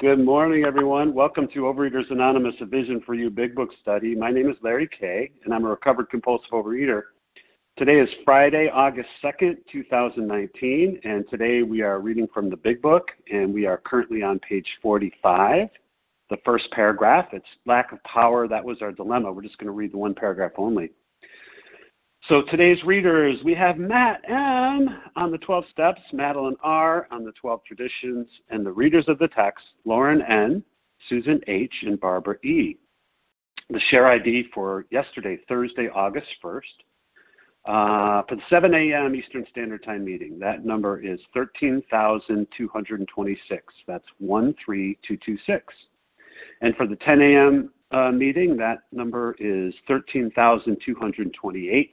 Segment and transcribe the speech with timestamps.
[0.00, 1.12] Good morning, everyone.
[1.12, 4.14] Welcome to Overeaters Anonymous, a Vision for You Big Book study.
[4.14, 7.02] My name is Larry Kay, and I'm a recovered compulsive overeater.
[7.76, 13.08] Today is Friday, August 2nd, 2019, and today we are reading from the Big Book,
[13.32, 15.66] and we are currently on page 45,
[16.30, 17.30] the first paragraph.
[17.32, 18.46] It's lack of power.
[18.46, 19.32] That was our dilemma.
[19.32, 20.92] We're just going to read the one paragraph only.
[22.28, 27.32] So today's readers, we have Matt M on the 12 steps, Madeline R on the
[27.32, 30.62] 12 traditions, and the readers of the text, Lauren N,
[31.08, 32.76] Susan H, and Barbara E.
[33.70, 36.60] The share ID for yesterday, Thursday, August 1st,
[37.64, 39.14] uh, for the 7 a.m.
[39.14, 40.38] Eastern Standard Time meeting.
[40.38, 43.74] That number is 13,226.
[43.86, 45.64] That's 13226.
[46.60, 47.70] And for the 10 a.m.
[47.90, 51.92] Uh, meeting, that number is 13,228.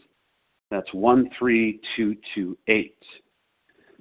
[0.75, 2.97] That's 13228.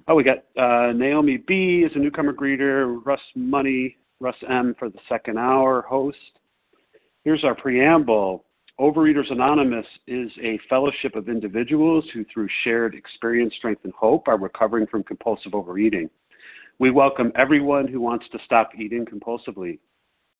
[0.09, 4.89] Oh, we got uh, Naomi B is a newcomer greeter, Russ Money, Russ M for
[4.89, 6.17] the second hour host.
[7.23, 8.43] Here's our preamble.
[8.77, 14.37] Overeaters Anonymous is a fellowship of individuals who, through shared experience, strength, and hope, are
[14.37, 16.09] recovering from compulsive overeating.
[16.77, 19.79] We welcome everyone who wants to stop eating compulsively.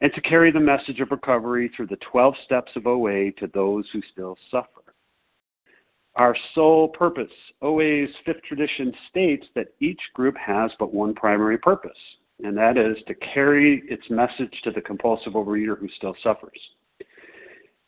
[0.00, 3.84] and to carry the message of recovery through the 12 steps of OA to those
[3.92, 4.82] who still suffer.
[6.16, 11.98] Our sole purpose, OA's fifth tradition states that each group has but one primary purpose,
[12.42, 16.58] and that is to carry its message to the compulsive overeater who still suffers.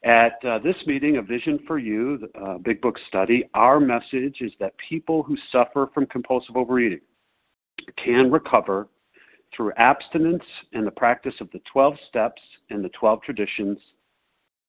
[0.05, 4.37] At uh, this meeting, A Vision for You, the uh, Big Book study, our message
[4.41, 7.01] is that people who suffer from compulsive overeating
[7.97, 8.89] can recover
[9.55, 13.79] through abstinence and the practice of the 12 steps and the 12 traditions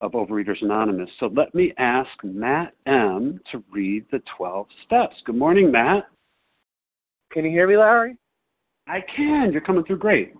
[0.01, 1.09] of Overeaters Anonymous.
[1.19, 3.39] So let me ask Matt M.
[3.51, 5.15] to read the 12 steps.
[5.25, 6.07] Good morning, Matt.
[7.31, 8.17] Can you hear me, Larry?
[8.87, 9.51] I can.
[9.51, 10.33] You're coming through great.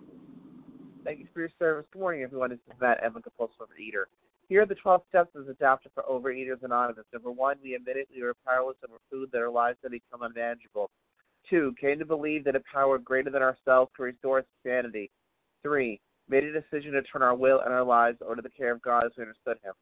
[1.04, 1.86] Thank you for your service.
[1.92, 2.50] Good morning, everyone.
[2.50, 4.04] This is Matt M., a compulsive overeater.
[4.48, 7.04] Here are the 12 steps as adapted for Overeaters Anonymous.
[7.12, 10.90] Number one, we admitted we were powerless over food that our lives had become unmanageable.
[11.50, 15.10] Two, came to believe that a power greater than ourselves could restore us to sanity.
[15.62, 18.70] Three, made a decision to turn our will and our lives over to the care
[18.70, 19.74] of God as we understood Him.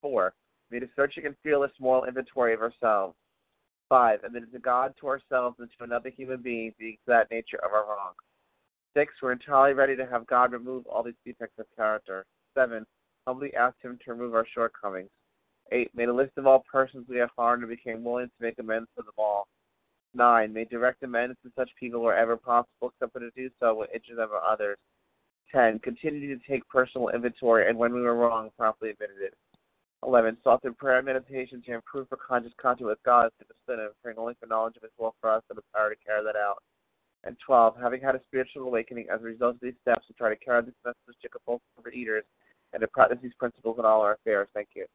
[0.00, 0.32] Four,
[0.70, 3.14] made a searching and fearless moral inventory of ourselves.
[3.90, 7.72] Five, admitted to God, to ourselves, and to another human being the exact nature of
[7.72, 8.14] our wrong.
[8.96, 12.24] Six, we're entirely ready to have God remove all these defects of character.
[12.54, 12.86] Seven,
[13.26, 15.10] humbly asked Him to remove our shortcomings.
[15.72, 18.58] Eight, made a list of all persons we have harmed and became willing to make
[18.58, 19.46] amends for them all.
[20.16, 20.52] 9.
[20.52, 24.18] may direct amends to such people wherever possible, except for to do so when injured
[24.18, 24.78] them others.
[25.52, 25.78] 10.
[25.78, 29.34] continue to take personal inventory, and when we were wrong, promptly admitted it.
[30.04, 30.36] 11.
[30.42, 33.80] Sought through prayer and meditation to improve our conscious contact with God to the sin
[33.84, 36.22] of praying only for knowledge of His will for us and the power to carry
[36.24, 36.62] that out.
[37.24, 37.76] And 12.
[37.80, 40.62] Having had a spiritual awakening as a result of these steps, we try to carry
[40.62, 42.24] this message to compulsive eaters
[42.72, 44.48] and to practice these principles in all our affairs.
[44.54, 44.86] Thank you.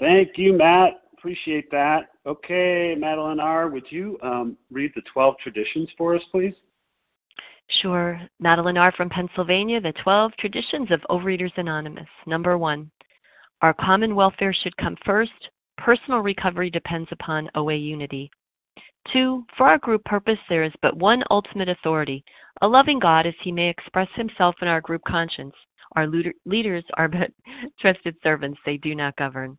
[0.00, 1.02] Thank you, Matt.
[1.16, 2.13] Appreciate that.
[2.26, 6.54] Okay, Madeline R., would you um, read the 12 traditions for us, please?
[7.82, 8.20] Sure.
[8.40, 8.92] Madeline R.
[8.92, 12.08] from Pennsylvania, the 12 traditions of Overeaters Anonymous.
[12.26, 12.90] Number one,
[13.62, 15.32] our common welfare should come first.
[15.76, 18.30] Personal recovery depends upon OA unity.
[19.12, 22.24] Two, for our group purpose, there is but one ultimate authority,
[22.62, 25.54] a loving God as he may express himself in our group conscience.
[25.96, 26.06] Our
[26.46, 27.30] leaders are but
[27.80, 29.58] trusted servants, they do not govern.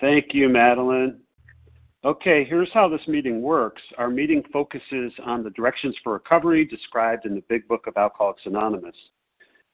[0.00, 1.20] Thank you, Madeline.
[2.04, 3.82] Okay, here's how this meeting works.
[3.98, 8.42] Our meeting focuses on the directions for recovery described in the Big Book of Alcoholics
[8.44, 8.94] Anonymous.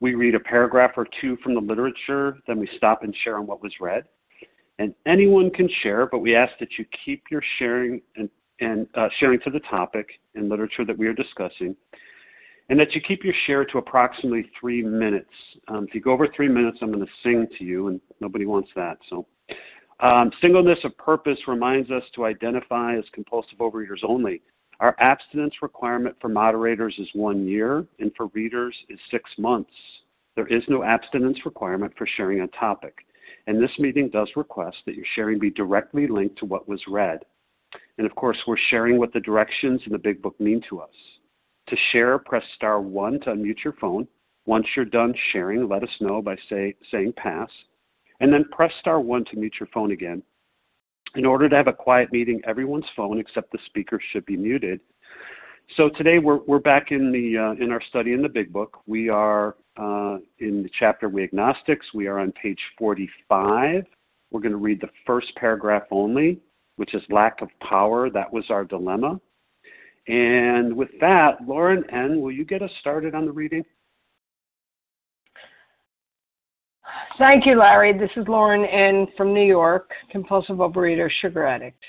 [0.01, 3.47] We read a paragraph or two from the literature, then we stop and share on
[3.47, 4.05] what was read.
[4.79, 8.31] And anyone can share, but we ask that you keep your sharing and,
[8.61, 11.77] and uh, sharing to the topic and literature that we are discussing,
[12.69, 15.31] and that you keep your share to approximately three minutes.
[15.69, 18.47] Um, if you go over three minutes, I'm going to sing to you, and nobody
[18.47, 18.97] wants that.
[19.11, 19.27] So
[20.03, 24.43] um, singleness of purpose reminds us to identify as compulsive overeaters only.
[24.81, 29.71] Our abstinence requirement for moderators is one year, and for readers is six months.
[30.35, 33.07] There is no abstinence requirement for sharing a topic,
[33.47, 37.21] and this meeting does request that your sharing be directly linked to what was read.
[37.97, 40.91] And of course, we're sharing what the directions in the Big Book mean to us.
[41.69, 44.09] To share, press star one to unmute your phone.
[44.47, 47.49] Once you're done sharing, let us know by say, saying pass
[48.23, 50.23] and then press star one to mute your phone again.
[51.17, 54.81] In order to have a quiet meeting, everyone's phone except the speaker should be muted.
[55.77, 58.79] So today we're, we're back in the uh, in our study in the Big Book.
[58.87, 61.87] We are uh, in the chapter We Agnostics.
[61.95, 63.85] We are on page 45.
[64.31, 66.41] We're going to read the first paragraph only,
[66.77, 68.09] which is lack of power.
[68.09, 69.21] That was our dilemma.
[70.07, 73.65] And with that, Lauren N., will you get us started on the reading?
[77.23, 77.97] Thank you, Larry.
[77.97, 79.07] This is Lauren N.
[79.17, 81.81] from New York, compulsive overeater, sugar addict.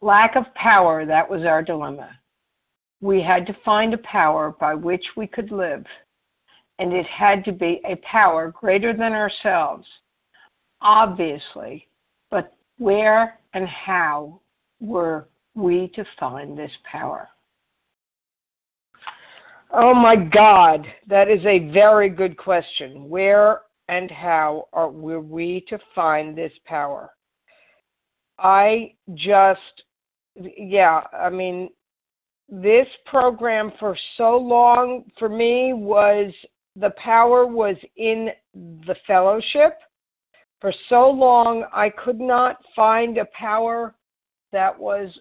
[0.00, 2.10] Lack of power, that was our dilemma.
[3.00, 5.84] We had to find a power by which we could live,
[6.78, 9.88] and it had to be a power greater than ourselves,
[10.80, 11.88] obviously,
[12.30, 14.40] but where and how
[14.78, 15.26] were
[15.56, 17.30] we to find this power?
[19.72, 23.08] Oh my God, that is a very good question.
[23.08, 27.10] Where and how are were we to find this power?
[28.38, 29.82] I just,
[30.34, 31.68] yeah, I mean,
[32.48, 36.32] this program for so long for me was
[36.74, 39.78] the power was in the fellowship.
[40.60, 43.94] For so long, I could not find a power
[44.50, 45.16] that was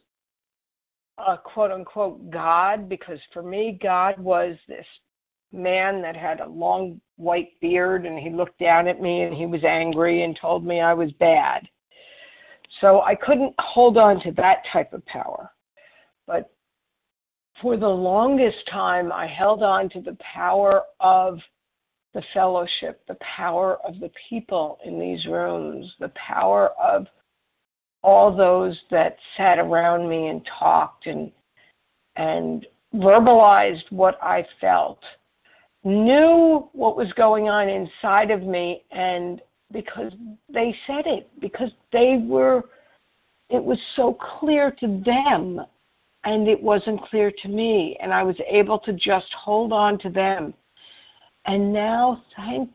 [1.27, 4.85] a quote unquote God because for me, God was this
[5.51, 9.45] man that had a long white beard and he looked down at me and he
[9.45, 11.67] was angry and told me I was bad.
[12.81, 15.51] So I couldn't hold on to that type of power.
[16.27, 16.51] But
[17.61, 21.39] for the longest time, I held on to the power of
[22.13, 27.07] the fellowship, the power of the people in these rooms, the power of
[28.01, 31.31] all those that sat around me and talked and
[32.15, 32.65] and
[32.95, 34.99] verbalized what I felt,
[35.83, 39.41] knew what was going on inside of me and
[39.71, 40.11] because
[40.51, 42.63] they said it, because they were
[43.49, 45.59] it was so clear to them
[46.23, 50.09] and it wasn't clear to me and I was able to just hold on to
[50.09, 50.53] them.
[51.45, 52.69] And now thank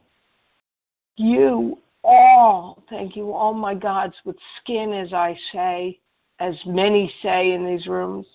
[1.16, 5.98] you all, thank you, all my gods with skin, as I say,
[6.38, 8.26] as many say in these rooms.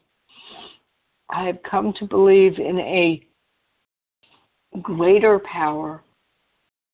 [1.29, 3.25] I have come to believe in a
[4.81, 6.03] greater power.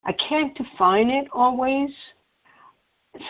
[0.05, 1.89] I can't define it always.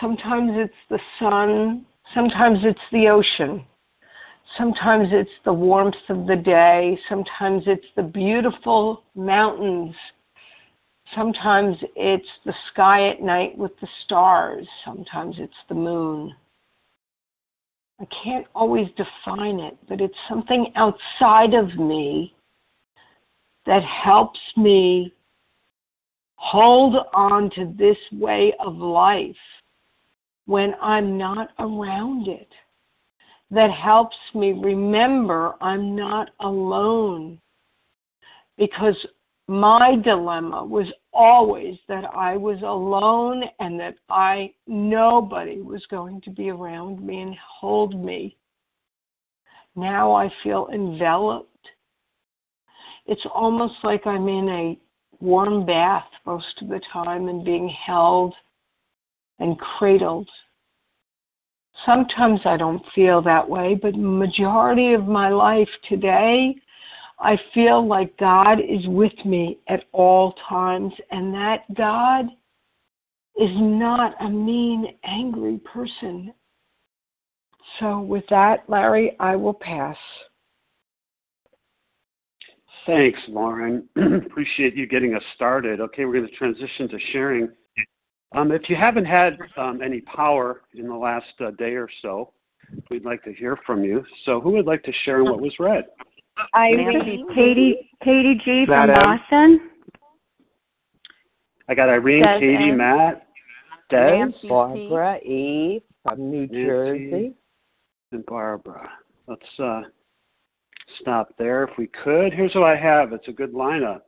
[0.00, 3.64] Sometimes it's the sun, sometimes it's the ocean,
[4.58, 9.94] sometimes it's the warmth of the day, sometimes it's the beautiful mountains
[11.14, 14.66] Sometimes it's the sky at night with the stars.
[14.84, 16.34] Sometimes it's the moon.
[18.00, 22.34] I can't always define it, but it's something outside of me
[23.64, 25.14] that helps me
[26.36, 29.34] hold on to this way of life
[30.44, 32.48] when I'm not around it.
[33.50, 37.40] That helps me remember I'm not alone.
[38.58, 38.96] Because
[39.48, 46.30] my dilemma was always that I was alone and that I nobody was going to
[46.30, 48.36] be around me and hold me.
[49.76, 51.50] Now I feel enveloped.
[53.06, 54.78] It's almost like I'm in a
[55.20, 58.34] warm bath most of the time and being held
[59.38, 60.28] and cradled.
[61.84, 66.56] Sometimes I don't feel that way, but majority of my life today,
[67.18, 72.26] I feel like God is with me at all times, and that God
[73.36, 76.32] is not a mean, angry person.
[77.80, 79.96] So, with that, Larry, I will pass.
[82.86, 83.88] Thanks, Lauren.
[83.96, 85.80] Appreciate you getting us started.
[85.80, 87.48] Okay, we're going to transition to sharing.
[88.34, 92.32] Um, if you haven't had um, any power in the last uh, day or so,
[92.90, 94.04] we'd like to hear from you.
[94.24, 95.84] So, who would like to share what was read?
[96.54, 99.70] Irene, Katie, Katie G from Boston.
[101.68, 102.76] I got Irene, Des Katie, M.
[102.76, 103.26] Matt,
[103.90, 105.82] Des, Nancy Barbara E.
[106.02, 106.64] from New Nancy.
[106.64, 107.34] Jersey.
[108.12, 108.90] and Barbara.
[109.26, 109.82] Let's uh,
[111.00, 112.32] stop there if we could.
[112.32, 113.12] Here's what I have.
[113.12, 114.02] It's a good lineup.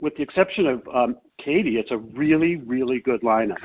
[0.00, 3.56] With the exception of um, Katie, it's a really, really good lineup.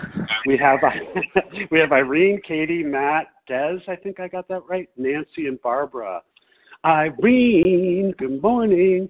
[0.45, 0.79] We have
[1.71, 3.79] we have Irene, Katie, Matt, Des.
[3.87, 4.87] I think I got that right.
[4.97, 6.21] Nancy and Barbara.
[6.85, 9.09] Irene, good morning.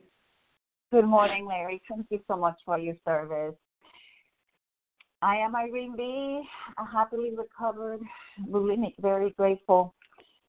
[0.92, 1.80] Good morning, Larry.
[1.88, 3.54] Thank you so much for your service.
[5.22, 6.42] I am Irene B.
[6.80, 8.00] A happily recovered
[8.50, 9.94] bulimic, very grateful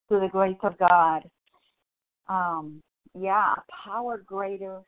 [0.09, 1.29] to the grace of God.
[2.29, 2.81] Um,
[3.19, 4.81] yeah, power greater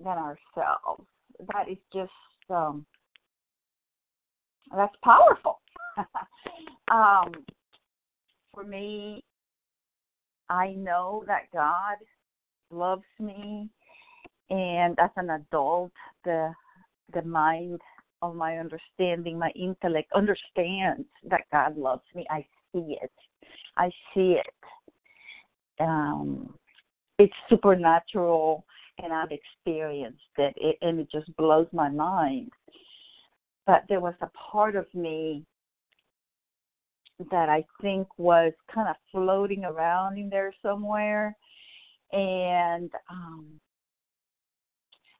[0.00, 1.06] than ourselves.
[1.50, 2.10] That is just
[2.50, 2.84] um,
[4.76, 5.60] that's powerful.
[6.90, 7.32] um,
[8.52, 9.22] for me,
[10.50, 11.96] I know that God
[12.70, 13.70] loves me,
[14.50, 15.92] and as an adult,
[16.24, 16.52] the
[17.14, 17.80] the mind
[18.22, 22.26] of my understanding, my intellect understands that God loves me.
[22.30, 23.12] I see it.
[23.76, 25.82] I see it.
[25.82, 26.54] Um,
[27.18, 28.64] it's supernatural,
[29.02, 32.50] and I've experienced it, it, and it just blows my mind.
[33.66, 35.44] But there was a part of me
[37.30, 41.36] that I think was kind of floating around in there somewhere,
[42.12, 43.60] and um,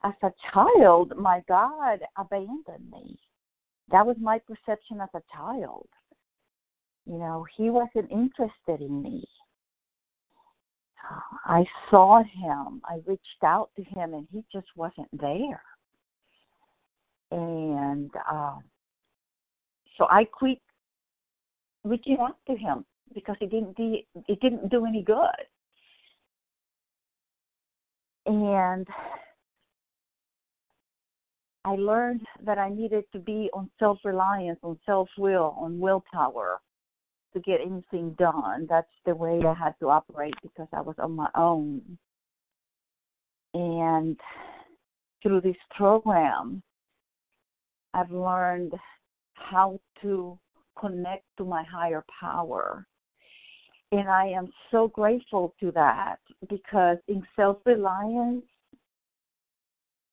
[0.02, 3.18] as a child, my God abandoned me.
[3.90, 5.88] That was my perception as a child.
[7.06, 9.24] You know, he wasn't interested in me.
[11.44, 12.80] I sought him.
[12.84, 15.62] I reached out to him, and he just wasn't there.
[17.32, 18.62] And um,
[19.96, 20.58] so I quit
[21.84, 22.84] reaching out to him
[23.14, 23.96] because it didn't do,
[24.28, 25.28] it didn't do any good.
[28.26, 28.86] And
[31.64, 36.60] I learned that I needed to be on self reliance, on self will, on willpower
[37.32, 38.66] to get anything done.
[38.68, 41.98] That's the way I had to operate because I was on my own.
[43.54, 44.18] And
[45.22, 46.62] through this program,
[47.94, 48.74] I've learned
[49.34, 50.38] how to
[50.78, 52.86] connect to my higher power.
[53.92, 56.16] And I am so grateful to that
[56.48, 58.44] because in self reliance,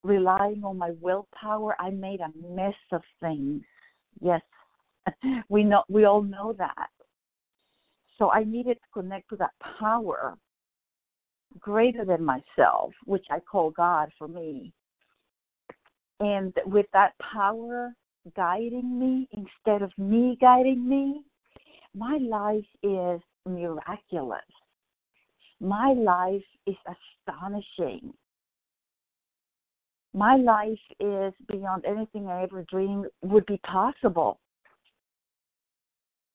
[0.03, 3.61] relying on my willpower, I made a mess of things.
[4.19, 4.41] Yes,
[5.49, 6.89] we know we all know that.
[8.17, 10.37] So I needed to connect to that power
[11.59, 14.73] greater than myself, which I call God for me.
[16.19, 17.93] And with that power
[18.35, 21.21] guiding me instead of me guiding me,
[21.95, 24.41] my life is miraculous.
[25.59, 26.75] My life is
[27.27, 28.13] astonishing
[30.17, 34.39] my life is beyond anything I ever dreamed would be possible.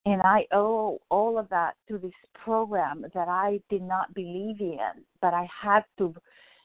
[0.06, 2.12] And I owe all of that to this
[2.44, 6.14] program that I did not believe in, but I had to,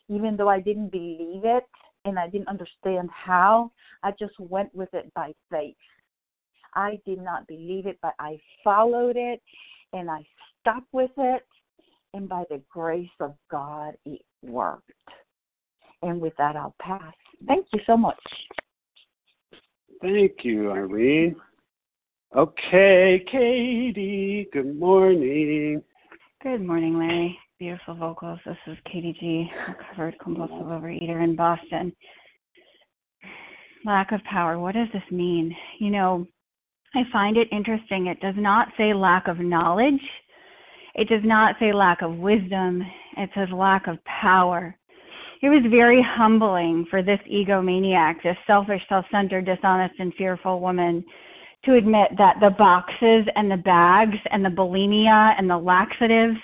[0.10, 1.64] even though I didn't believe it
[2.08, 3.70] and I didn't understand how,
[4.02, 5.76] I just went with it by faith.
[6.74, 9.42] I did not believe it, but I followed it
[9.92, 10.26] and I
[10.62, 11.46] stuck with it.
[12.14, 14.90] And by the grace of God, it worked.
[16.02, 17.14] And with that, I'll pass.
[17.46, 18.16] Thank you so much.
[20.02, 21.36] Thank you, Irene.
[22.36, 25.84] Okay, Katie, good morning.
[26.42, 27.38] Good morning, Larry.
[27.60, 28.40] Beautiful vocals.
[28.46, 31.92] This is Katie G, recovered compulsive overeater in Boston.
[33.86, 34.60] Lack of power.
[34.60, 35.56] What does this mean?
[35.80, 36.28] You know,
[36.96, 38.08] I find it interesting.
[38.08, 40.02] It does not say lack of knowledge.
[40.96, 42.84] It does not say lack of wisdom.
[43.18, 44.78] It says lack of power
[45.42, 51.06] it was very humbling for this egomaniac, this selfish, self-centered, dishonest, and fearful woman
[51.66, 56.38] to admit that the boxes and the bags and the bulimia and the laxatives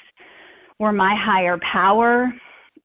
[0.79, 2.31] were my higher power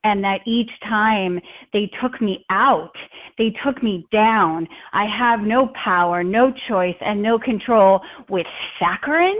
[0.05, 1.41] and that each time
[1.73, 2.93] they took me out,
[3.37, 4.67] They took me down.
[4.93, 8.47] I have no power, no choice, and no control with
[8.81, 9.39] saccharin.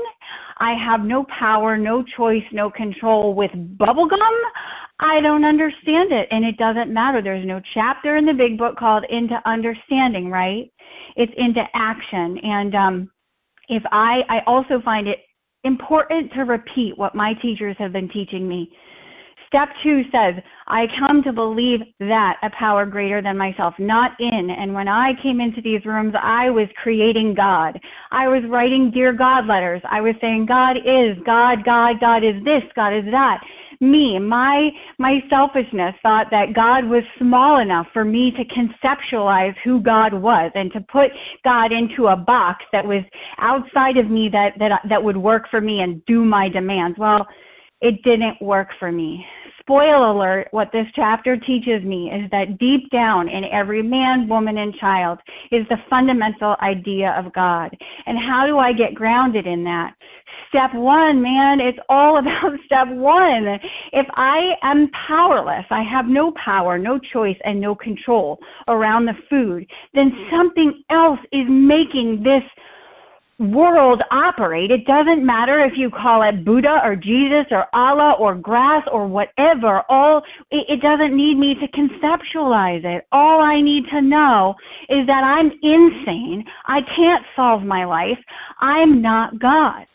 [0.59, 4.19] I have no power, no choice, no control with bubblegum.
[5.01, 7.23] I don't understand it, and it doesn't matter.
[7.23, 10.71] There's no chapter in the big book called Into Understanding, right?
[11.17, 12.39] It's into action.
[12.43, 13.11] And um,
[13.69, 15.19] if I, I also find it
[15.69, 18.69] important to repeat what my teachers have been teaching me.
[19.47, 20.35] Step two says,
[20.67, 24.51] I come to believe that a power greater than myself, not in.
[24.51, 27.79] And when I came into these rooms, I was creating God.
[28.11, 29.81] I was writing Dear God letters.
[29.91, 33.41] I was saying, God is, God, God, God is this, God is that
[33.81, 39.81] me, my my selfishness thought that God was small enough for me to conceptualize who
[39.81, 41.11] God was and to put
[41.45, 43.05] God into a box that was
[43.39, 46.99] outside of me that that that would work for me and do my demands.
[46.99, 47.27] Well,
[47.81, 49.25] it didn't work for me.
[49.61, 54.57] Spoil alert, what this chapter teaches me is that deep down in every man, woman,
[54.57, 55.19] and child
[55.53, 57.77] is the fundamental idea of God.
[58.07, 59.93] And how do I get grounded in that?
[60.49, 61.61] Step one, man.
[61.61, 63.59] It's all about step one.
[63.93, 69.15] If I am powerless, I have no power, no choice, and no control around the
[69.31, 70.31] food, then mm.
[70.31, 72.43] something else is making this
[73.39, 74.73] world operate.
[74.73, 79.07] It doesn't matter if you call it Buddha or Jesus or Allah or grass or
[79.07, 79.83] whatever.
[79.89, 83.07] All it, it doesn't need me to conceptualize it.
[83.13, 84.57] All I need to know
[84.89, 86.45] is that I'm insane.
[86.67, 88.19] I can't solve my life.
[88.61, 89.87] I'm not God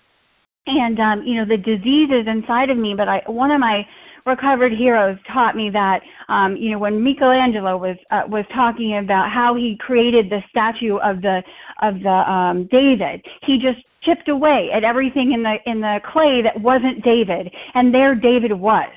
[0.65, 2.93] and um, you know the disease is inside of me.
[2.95, 3.85] But I, one of my
[4.25, 9.31] recovered heroes taught me that um, you know when Michelangelo was uh, was talking about
[9.31, 11.41] how he created the statue of the
[11.81, 16.41] of the um, David, he just chipped away at everything in the in the clay
[16.41, 18.89] that wasn't David, and there David was.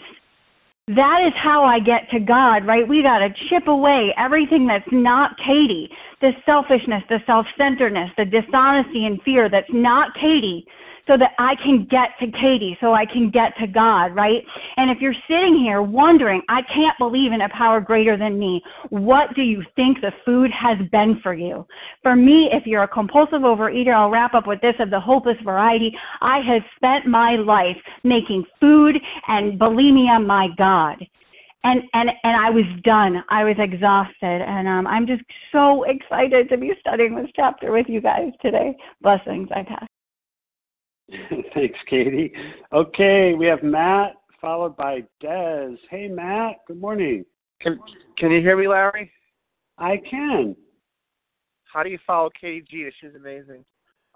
[0.89, 2.87] That is how I get to God, right?
[2.87, 8.25] We got to chip away everything that's not Katie, the selfishness, the self centeredness, the
[8.25, 10.65] dishonesty and fear that's not Katie,
[11.07, 14.43] so that I can get to Katie, so I can get to God, right?
[14.77, 18.63] And if you're sitting here wondering, I can't believe in a power greater than me,
[18.91, 21.67] what do you think the food has been for you?
[22.03, 25.39] For me, if you're a compulsive overeater, I'll wrap up with this of the hopeless
[25.45, 25.97] variety.
[26.21, 28.97] I have spent my life making food
[29.29, 30.97] and bulimia my God
[31.65, 33.25] and and and I was done.
[33.29, 37.87] I was exhausted, and um, I'm just so excited to be studying this chapter with
[37.89, 38.77] you guys today.
[39.03, 39.49] Blessings.
[39.55, 39.87] I pass.
[41.55, 42.33] Thanks, Katie.
[42.73, 45.77] Okay, we have Matt followed by Des.
[45.91, 46.57] Hey, Matt.
[46.67, 47.25] Good morning.
[47.61, 47.79] Can
[48.19, 49.11] Can you hear me, Larry?
[49.79, 50.57] I can.
[51.65, 52.89] How do you follow Katie G?
[53.01, 53.65] She's amazing.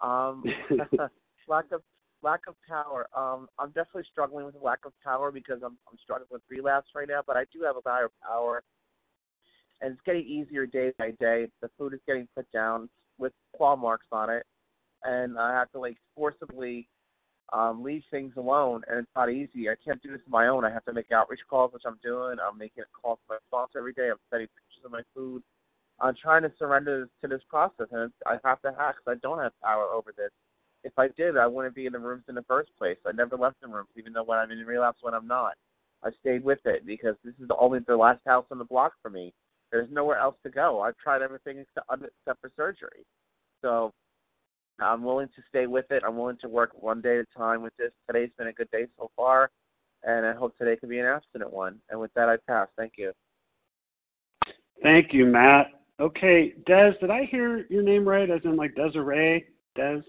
[0.03, 0.43] Um,
[1.49, 1.83] lack of
[2.23, 3.07] lack of power.
[3.17, 7.09] Um, I'm definitely struggling with lack of power because I'm I'm struggling with relapse right
[7.09, 7.21] now.
[7.27, 8.63] But I do have a higher power,
[9.81, 11.49] and it's getting easier day by day.
[11.63, 14.45] The food is getting put down with claw marks on it
[15.05, 16.89] and I have to like forcibly
[17.53, 19.69] um, leave things alone, and it's not easy.
[19.69, 20.65] I can't do this on my own.
[20.65, 22.37] I have to make outreach calls, which I'm doing.
[22.41, 24.09] I'm making a call to my sponsor every day.
[24.11, 25.43] I'm sending pictures of my food.
[26.01, 29.39] I'm trying to surrender to this process, and I have to hack because I don't
[29.39, 30.31] have power over this.
[30.83, 32.97] If I did, I wouldn't be in the rooms in the first place.
[33.07, 35.55] I never left the rooms, even though when I'm in relapse, when I'm not.
[36.03, 38.95] I stayed with it because this is the only the last house on the block
[39.03, 39.35] for me.
[39.71, 40.81] There's nowhere else to go.
[40.81, 43.05] I've tried everything except, except for surgery.
[43.61, 43.93] So
[44.81, 46.03] I'm willing to stay with it.
[46.07, 47.93] I'm willing to work one day at a time with this.
[48.07, 49.51] Today's been a good day so far,
[50.03, 51.81] and I hope today can be an abstinent one.
[51.91, 52.69] And with that, I pass.
[52.77, 53.13] Thank you.
[54.83, 55.67] Thank you, Matt.
[56.01, 58.31] Okay, Des, did I hear your name right?
[58.31, 59.45] As in like Desiree?
[59.77, 60.01] Des?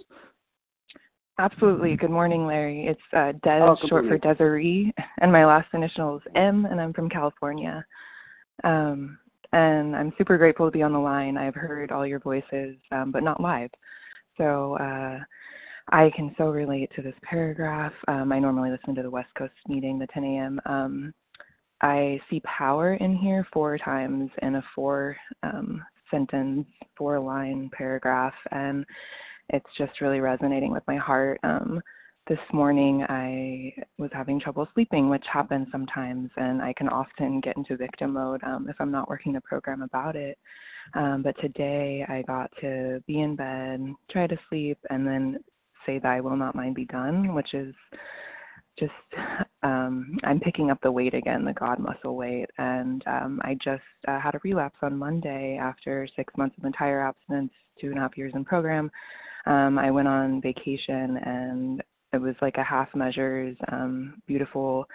[1.37, 1.97] Absolutely.
[1.97, 2.87] Good morning, Larry.
[2.87, 4.11] It's uh, Des, oh, short morning.
[4.21, 7.83] for Desiree, and my last initial is M, and I'm from California.
[8.63, 9.17] Um,
[9.53, 11.35] and I'm super grateful to be on the line.
[11.35, 13.69] I've heard all your voices, um, but not live.
[14.37, 15.19] So uh,
[15.89, 17.93] I can so relate to this paragraph.
[18.07, 20.61] Um, I normally listen to the West Coast meeting, the 10 a.m.
[20.65, 21.13] Um,
[21.81, 26.67] I see power in here four times in a four um, sentence,
[26.97, 28.85] four line paragraph, and
[29.49, 31.39] it's just really resonating with my heart.
[31.43, 31.81] Um,
[32.27, 37.57] this morning I was having trouble sleeping, which happens sometimes, and I can often get
[37.57, 40.37] into victim mode um, if I'm not working the program about it.
[40.93, 43.81] Um, but today I got to be in bed,
[44.11, 45.37] try to sleep, and then
[45.85, 47.73] say, Thy will not mine be done, which is
[48.77, 48.91] just,
[49.63, 52.49] um, I'm picking up the weight again, the God muscle weight.
[52.57, 57.01] And um, I just uh, had a relapse on Monday after six months of entire
[57.01, 58.91] abstinence, two and a half years in program.
[59.47, 61.81] Um, I went on vacation and
[62.13, 64.87] it was like a half measures, um, beautiful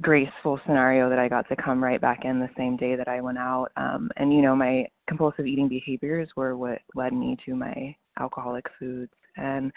[0.00, 3.20] graceful scenario that I got to come right back in the same day that I
[3.20, 3.68] went out.
[3.76, 8.66] Um, and you know, my compulsive eating behaviors were what led me to my alcoholic
[8.78, 9.12] foods.
[9.36, 9.70] And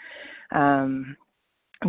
[0.54, 1.16] um,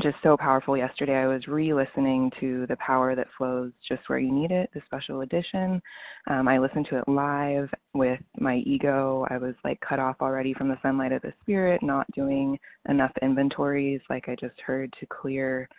[0.02, 1.15] just so powerful yesterday.
[1.15, 4.82] I was re listening to The Power That Flows Just Where You Need It, the
[4.86, 5.82] special edition.
[6.30, 9.26] Um, I listened to it live with my ego.
[9.30, 13.12] I was like cut off already from the sunlight of the spirit, not doing enough
[13.21, 15.69] inventories, like I just heard, to clear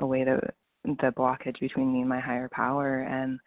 [0.00, 0.40] away the
[0.84, 3.38] the blockage between me and my higher power and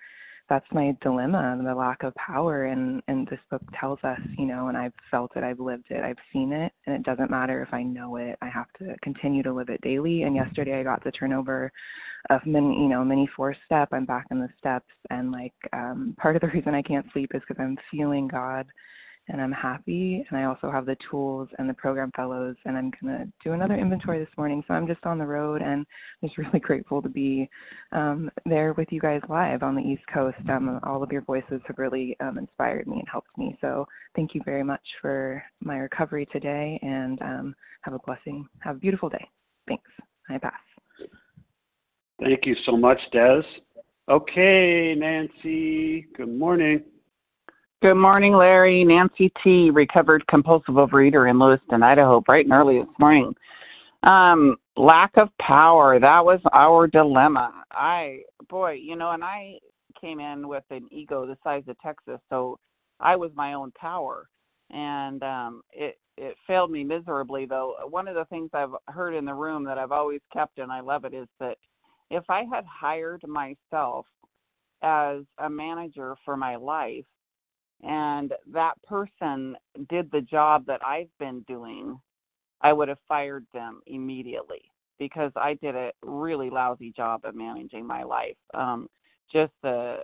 [0.52, 4.68] that's my dilemma the lack of power and and this book tells us you know
[4.68, 7.74] and i've felt it i've lived it i've seen it and it doesn't matter if
[7.74, 11.02] i know it i have to continue to live it daily and yesterday i got
[11.06, 11.72] the turnover
[12.32, 16.14] of mini you know mini four step i'm back in the steps and like um
[16.20, 18.68] part of the reason i can't sleep is because i'm feeling god
[19.32, 20.26] and I'm happy.
[20.30, 23.54] And I also have the tools and the program fellows, and I'm going to do
[23.54, 24.64] another inventory this morning.
[24.68, 25.86] So I'm just on the road and
[26.24, 27.50] just really grateful to be
[27.92, 30.38] um, there with you guys live on the East Coast.
[30.50, 33.58] Um, all of your voices have really um, inspired me and helped me.
[33.62, 38.48] So thank you very much for my recovery today, and um, have a blessing.
[38.60, 39.28] Have a beautiful day.
[39.68, 39.90] Thanks.
[40.30, 40.54] I pass.
[42.22, 43.42] Thank you so much, Des.
[44.10, 46.84] Okay, Nancy, good morning.
[47.82, 48.84] Good morning, Larry.
[48.84, 53.34] Nancy T., recovered compulsive overeater in Lewiston, Idaho, bright and early this morning.
[54.04, 56.00] Um, lack of power.
[56.00, 57.64] That was our dilemma.
[57.72, 59.58] I, boy, you know, and I
[60.00, 62.60] came in with an ego the size of Texas, so
[63.00, 64.28] I was my own power.
[64.70, 67.74] And um, it it failed me miserably, though.
[67.90, 70.82] One of the things I've heard in the room that I've always kept, and I
[70.82, 71.58] love it, is that
[72.12, 74.06] if I had hired myself
[74.84, 77.06] as a manager for my life,
[77.84, 79.56] and that person
[79.90, 82.00] did the job that I've been doing,
[82.62, 84.62] I would have fired them immediately
[85.00, 88.38] because I did a really lousy job of managing my life.
[88.54, 88.88] Um,
[89.32, 89.98] just the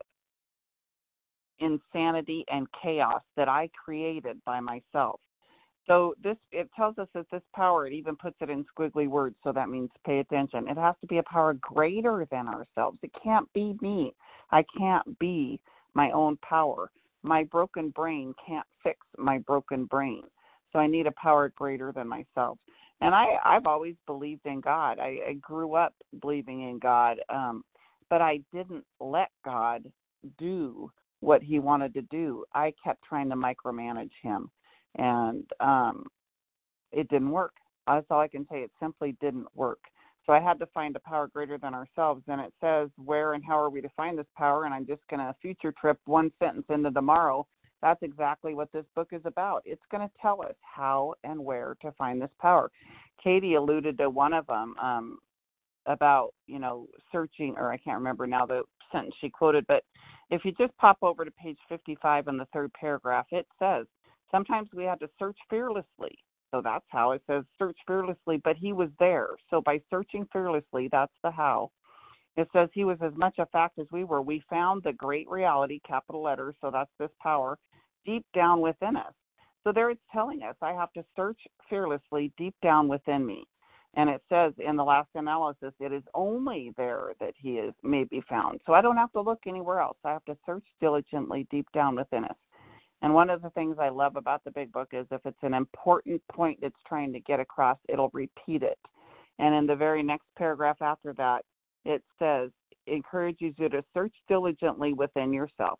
[1.60, 5.20] insanity and chaos that I created by myself.
[5.86, 9.36] So this it tells us that this power, it even puts it in squiggly words,
[9.44, 10.68] so that means pay attention.
[10.68, 13.00] It has to be a power greater than ourselves.
[13.04, 14.14] It can't be me.
[14.52, 15.60] I can't be
[15.94, 16.92] my own power
[17.28, 20.24] my broken brain can't fix my broken brain.
[20.72, 22.58] So I need a power greater than myself.
[23.02, 25.00] And I, I've always believed in God.
[25.00, 27.64] I, I grew up believing in God, um,
[28.10, 29.84] but I didn't let God
[30.38, 32.44] do what He wanted to do.
[32.54, 34.50] I kept trying to micromanage Him,
[34.98, 36.06] and um,
[36.92, 37.54] it didn't work.
[37.86, 38.60] That's all I can say.
[38.60, 39.80] It simply didn't work.
[40.28, 42.22] So I had to find a power greater than ourselves.
[42.28, 44.66] And it says, where and how are we to find this power?
[44.66, 47.48] And I'm just going to future trip one sentence into tomorrow.
[47.82, 49.62] That's exactly what this book is about.
[49.66, 52.70] It's going to tell us how and where to find this power.
[53.24, 55.20] Katie alluded to one of them um,
[55.86, 59.84] about, you know, searching, or I can't remember now the sentence she quoted, but
[60.30, 63.86] if you just pop over to page 55 in the third paragraph, it says,
[64.30, 66.18] sometimes we have to search fearlessly
[66.52, 69.30] so that's how it says search fearlessly, but he was there.
[69.50, 71.72] So by searching fearlessly, that's the how.
[72.36, 74.22] It says he was as much a fact as we were.
[74.22, 77.58] We found the great reality, capital letters, so that's this power,
[78.06, 79.14] deep down within us.
[79.64, 83.46] So there it's telling us I have to search fearlessly deep down within me.
[83.96, 88.04] And it says in the last analysis, it is only there that he is may
[88.04, 88.62] be found.
[88.66, 89.98] So I don't have to look anywhere else.
[90.06, 92.36] I have to search diligently deep down within us.
[93.02, 95.54] And one of the things I love about the big book is if it's an
[95.54, 98.80] important point it's trying to get across, it'll repeat it.
[99.40, 101.44] And in the very next paragraph after that,
[101.86, 102.50] it says,
[102.88, 105.80] encourages you to search diligently within yourself.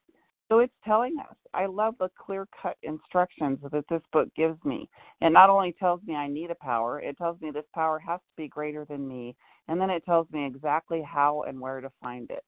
[0.50, 1.36] So it's telling us.
[1.54, 4.90] I love the clear cut instructions that this book gives me.
[5.22, 8.20] It not only tells me I need a power, it tells me this power has
[8.20, 9.36] to be greater than me.
[9.68, 12.44] And then it tells me exactly how and where to find it.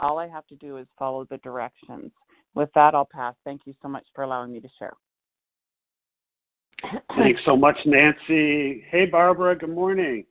[0.00, 2.10] All I have to do is follow the directions.
[2.56, 3.34] With that, I'll pass.
[3.44, 4.94] Thank you so much for allowing me to share.
[7.16, 8.82] Thanks so much, Nancy.
[8.90, 10.24] Hey, Barbara, good morning.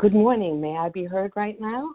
[0.00, 0.60] Good morning.
[0.60, 1.90] May I be heard right now?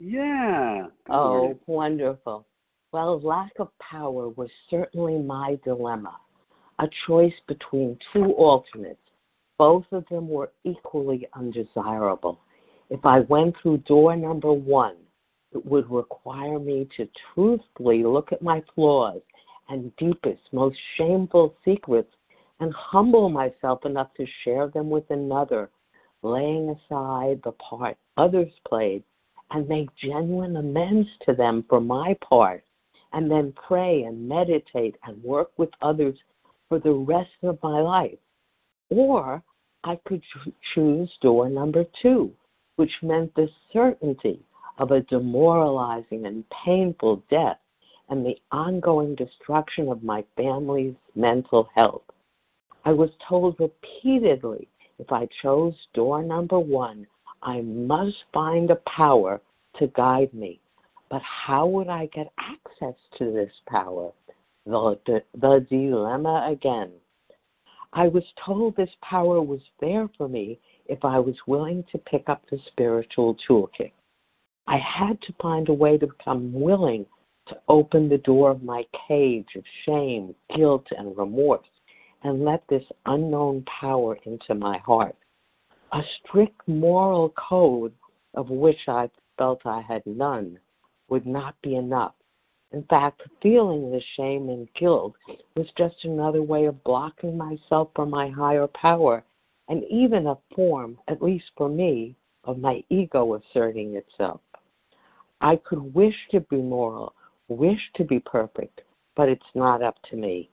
[0.00, 0.86] Yeah.
[1.06, 1.58] Good oh, morning.
[1.66, 2.46] wonderful.
[2.90, 6.16] Well, lack of power was certainly my dilemma.
[6.78, 8.98] A choice between two alternates.
[9.58, 12.40] Both of them were equally undesirable.
[12.88, 15.01] If I went through door number one, it
[15.54, 19.20] would require me to truthfully look at my flaws
[19.68, 22.12] and deepest, most shameful secrets
[22.60, 25.70] and humble myself enough to share them with another,
[26.22, 29.02] laying aside the part others played
[29.50, 32.64] and make genuine amends to them for my part,
[33.12, 36.16] and then pray and meditate and work with others
[36.68, 38.18] for the rest of my life.
[38.90, 39.42] Or
[39.84, 40.22] I could
[40.74, 42.32] choose door number two,
[42.76, 44.40] which meant the certainty
[44.78, 47.58] of a demoralizing and painful death
[48.08, 52.02] and the ongoing destruction of my family's mental health.
[52.84, 57.06] I was told repeatedly if I chose door number one,
[57.42, 59.40] I must find a power
[59.78, 60.60] to guide me.
[61.10, 64.12] But how would I get access to this power?
[64.64, 66.92] The, the, the dilemma again.
[67.92, 72.28] I was told this power was there for me if I was willing to pick
[72.28, 73.92] up the spiritual toolkit.
[74.68, 77.04] I had to find a way to become willing
[77.48, 81.66] to open the door of my cage of shame, guilt, and remorse
[82.22, 85.16] and let this unknown power into my heart.
[85.92, 87.92] A strict moral code
[88.34, 90.58] of which I felt I had none
[91.10, 92.14] would not be enough.
[92.72, 95.14] In fact, feeling the shame and guilt
[95.54, 99.22] was just another way of blocking myself from my higher power
[99.68, 104.40] and even a form, at least for me, of my ego asserting itself.
[105.42, 107.14] I could wish to be moral,
[107.48, 108.82] wish to be perfect,
[109.16, 110.48] but it's not up to me.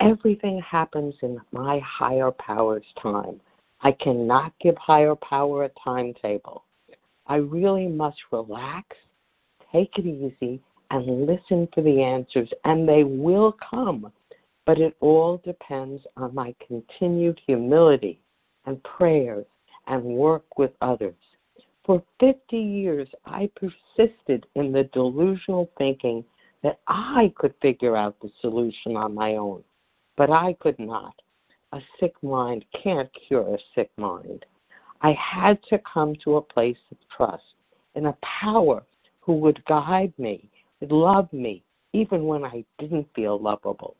[0.00, 3.40] Everything happens in my higher power's time.
[3.80, 6.64] I cannot give higher power a timetable.
[7.26, 8.84] I really must relax,
[9.72, 14.12] take it easy, and listen for the answers, and they will come.
[14.66, 18.20] But it all depends on my continued humility
[18.66, 19.46] and prayers
[19.86, 21.14] and work with others.
[21.86, 26.24] For 50 years, I persisted in the delusional thinking
[26.64, 29.62] that I could figure out the solution on my own,
[30.16, 31.14] but I could not.
[31.72, 34.44] A sick mind can't cure a sick mind.
[35.02, 37.54] I had to come to a place of trust
[37.94, 38.82] in a power
[39.20, 43.96] who would guide me, love me, even when I didn't feel lovable.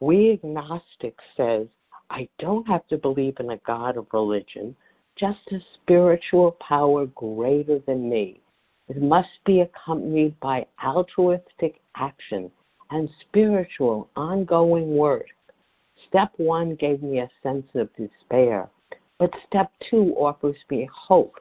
[0.00, 1.66] We agnostics says
[2.08, 4.74] I don't have to believe in a God of religion
[5.18, 8.40] just a spiritual power greater than me.
[8.88, 12.50] It must be accompanied by altruistic action
[12.90, 15.26] and spiritual ongoing work.
[16.08, 18.68] Step one gave me a sense of despair,
[19.18, 21.36] but step two offers me hope,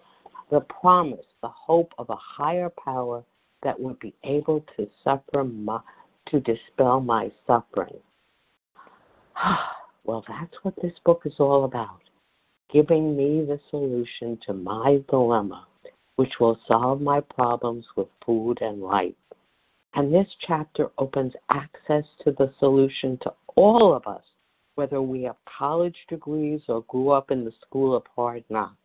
[0.49, 3.23] the promise, the hope of a higher power
[3.61, 5.79] that would be able to suffer my,
[6.27, 7.99] to dispel my suffering.
[10.05, 12.04] well, that's what this book is all about
[12.71, 15.65] giving me the solution to my dilemma,
[16.15, 19.17] which will solve my problems with food and light.
[19.93, 24.23] And this chapter opens access to the solution to all of us,
[24.75, 28.75] whether we have college degrees or grew up in the school of hard knocks,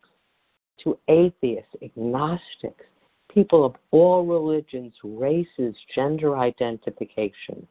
[0.83, 2.85] to atheists, agnostics,
[3.33, 7.67] people of all religions, races, gender identification.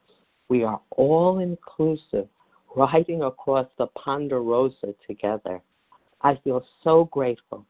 [0.48, 2.28] We are all inclusive,
[2.76, 5.62] riding across the Ponderosa together.
[6.22, 7.64] I feel so grateful,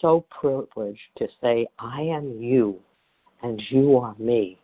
[0.00, 2.78] so privileged to say, I am you
[3.42, 4.58] and you are me.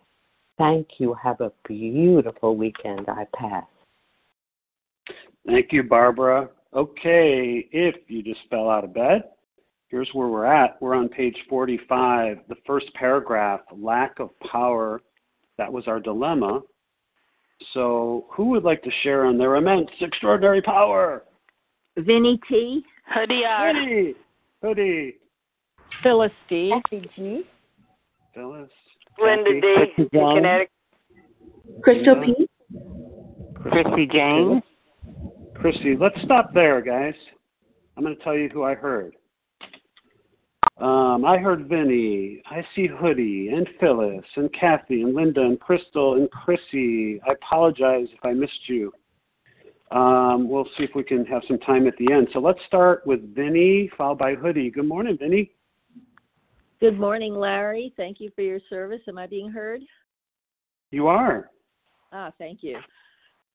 [0.56, 1.14] Thank you.
[1.14, 3.08] Have a beautiful weekend.
[3.08, 3.64] I pass.
[5.46, 6.48] Thank you, Barbara.
[6.74, 9.22] Okay, if you just fell out of bed,
[9.88, 10.80] here's where we're at.
[10.82, 15.00] We're on page 45, the first paragraph lack of power.
[15.56, 16.60] That was our dilemma.
[17.72, 21.24] So, who would like to share on their immense, extraordinary power?
[21.98, 22.84] Vinny T.
[23.14, 23.74] Hoodie R.
[23.74, 24.14] Hoodie.
[24.62, 25.16] Hoodie.
[26.02, 26.72] Phyllis D.
[26.90, 27.42] G.
[28.34, 28.70] Phyllis.
[29.20, 29.92] Linda Kathy.
[29.96, 30.08] D.
[30.12, 30.70] in Connecticut.
[31.82, 32.34] Crystal Linda.
[32.37, 32.48] P.
[33.70, 34.62] Chrissy Jane.
[35.54, 37.14] Christy, let's stop there, guys.
[37.96, 39.14] I'm going to tell you who I heard.
[40.80, 42.40] Um, I heard Vinny.
[42.48, 47.20] I see Hoodie and Phyllis and Kathy and Linda and Crystal and Chrissy.
[47.26, 48.92] I apologize if I missed you.
[49.90, 52.29] Um, we'll see if we can have some time at the end.
[52.33, 54.70] So let's start with Vinny, followed by Hoodie.
[54.70, 55.53] Good morning, Vinny.
[56.81, 57.92] Good morning, Larry.
[57.96, 59.01] Thank you for your service.
[59.09, 59.81] Am I being heard?
[60.90, 61.51] You are.
[62.12, 62.79] Ah, thank you.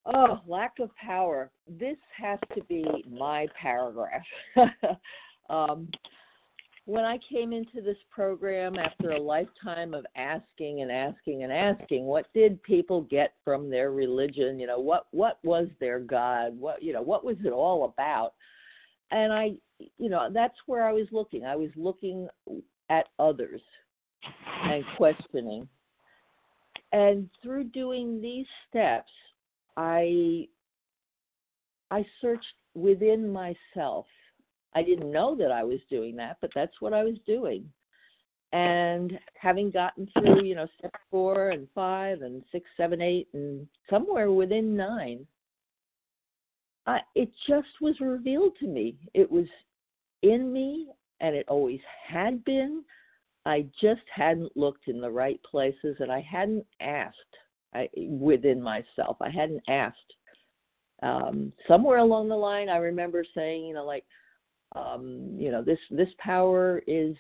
[0.05, 1.51] Oh, lack of power.
[1.67, 4.23] This has to be my paragraph.
[5.49, 5.87] um,
[6.85, 12.05] when I came into this program after a lifetime of asking and asking and asking,
[12.05, 14.59] what did people get from their religion?
[14.59, 16.59] You know, what what was their God?
[16.59, 18.33] What you know, what was it all about?
[19.11, 19.51] And I,
[19.97, 21.45] you know, that's where I was looking.
[21.45, 22.27] I was looking
[22.89, 23.61] at others
[24.63, 25.67] and questioning.
[26.91, 29.11] And through doing these steps,
[29.77, 30.47] I
[31.91, 34.05] I searched within myself
[34.75, 37.69] I didn't know that I was doing that, but that's what I was doing.
[38.51, 43.67] And having gotten through, you know, step four and five and six, seven, eight, and
[43.89, 45.25] somewhere within nine,
[46.85, 48.95] I, it just was revealed to me.
[49.13, 49.47] It was
[50.21, 50.87] in me,
[51.19, 52.83] and it always had been.
[53.45, 57.17] I just hadn't looked in the right places, and I hadn't asked
[57.73, 59.17] I, within myself.
[59.19, 59.97] I hadn't asked.
[61.01, 64.05] Um, somewhere along the line, I remember saying, you know, like,
[64.75, 67.15] um, you know, this this power is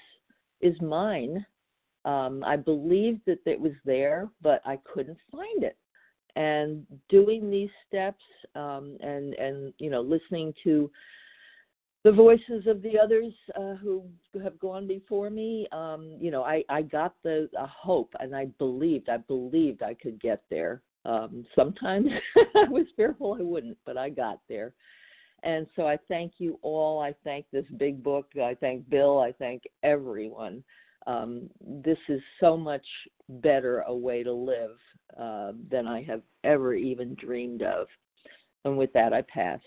[0.61, 1.45] is mine.
[2.05, 5.77] Um, I believed that it was there, but I couldn't find it.
[6.35, 8.23] And doing these steps
[8.55, 10.89] um, and and you know listening to
[12.03, 14.03] the voices of the others uh, who
[14.43, 18.47] have gone before me, um, you know, I, I got the a hope and I
[18.57, 20.81] believed, I believed I could get there.
[21.05, 22.07] Um, sometimes
[22.55, 24.73] I was fearful I wouldn't, but I got there.
[25.43, 27.01] And so I thank you all.
[27.01, 28.27] I thank this big book.
[28.41, 29.19] I thank Bill.
[29.19, 30.63] I thank everyone.
[31.05, 32.85] Um, this is so much
[33.27, 34.77] better a way to live
[35.19, 37.87] uh, than I have ever even dreamed of.
[38.63, 39.59] And with that, I pass.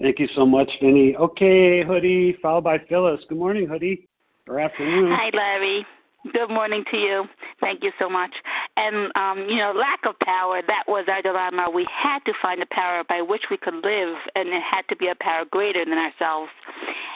[0.00, 1.16] Thank you so much, Vinny.
[1.16, 3.20] Okay, Hoodie, followed by Phyllis.
[3.28, 4.08] Good morning, Hoodie,
[4.46, 5.10] or afternoon.
[5.10, 5.84] Hi, Larry.
[6.32, 7.24] Good morning to you.
[7.60, 8.30] Thank you so much.
[8.76, 11.70] And um, you know, lack of power, that was our dilemma.
[11.72, 14.96] We had to find a power by which we could live and it had to
[14.96, 16.50] be a power greater than ourselves.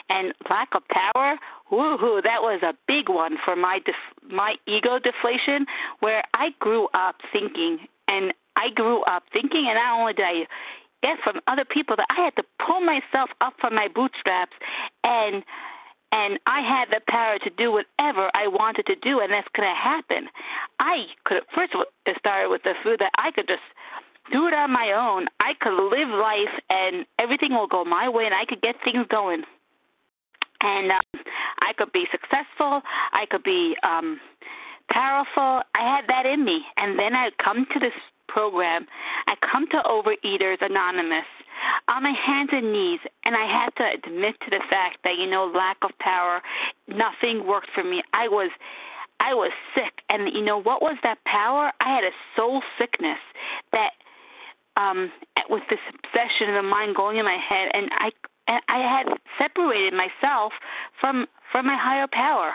[0.09, 1.37] And lack of power,
[1.71, 5.65] woohoo, that was a big one for my def- my ego deflation
[5.99, 10.47] where I grew up thinking and I grew up thinking and not only did I
[11.01, 14.53] get from other people that I had to pull myself up from my bootstraps
[15.03, 15.43] and
[16.11, 19.69] and I had the power to do whatever I wanted to do, and that's going
[19.69, 20.27] to happen.
[20.79, 23.63] I could first of all it started with the food that I could just
[24.31, 25.27] do it on my own.
[25.39, 29.05] I could live life, and everything will go my way, and I could get things
[29.09, 29.43] going.
[30.61, 31.21] And um,
[31.61, 32.81] I could be successful.
[33.13, 34.19] I could be um,
[34.91, 35.61] powerful.
[35.73, 37.93] I had that in me, and then I come to this
[38.27, 38.85] program.
[39.27, 41.25] I come to Overeaters Anonymous
[41.87, 45.29] on my hands and knees, and I had to admit to the fact that you
[45.29, 46.41] know lack of power,
[46.87, 48.01] nothing worked for me.
[48.13, 48.51] I was
[49.19, 51.71] I was sick, and you know what was that power?
[51.79, 53.19] I had a soul sickness
[53.71, 53.91] that
[54.77, 55.11] um
[55.49, 58.11] with this obsession of the mind going in my head, and I
[58.47, 60.53] and I had separated myself
[60.99, 62.53] from from my higher power,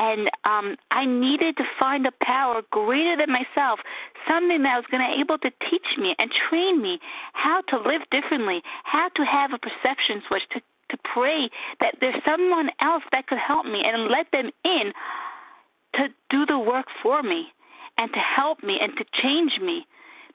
[0.00, 3.78] and um I needed to find a power greater than myself,
[4.26, 6.98] something that was going to able to teach me and train me
[7.34, 10.60] how to live differently, how to have a perception switch to
[10.90, 14.92] to pray that there's someone else that could help me and let them in
[15.94, 17.46] to do the work for me
[17.96, 19.86] and to help me and to change me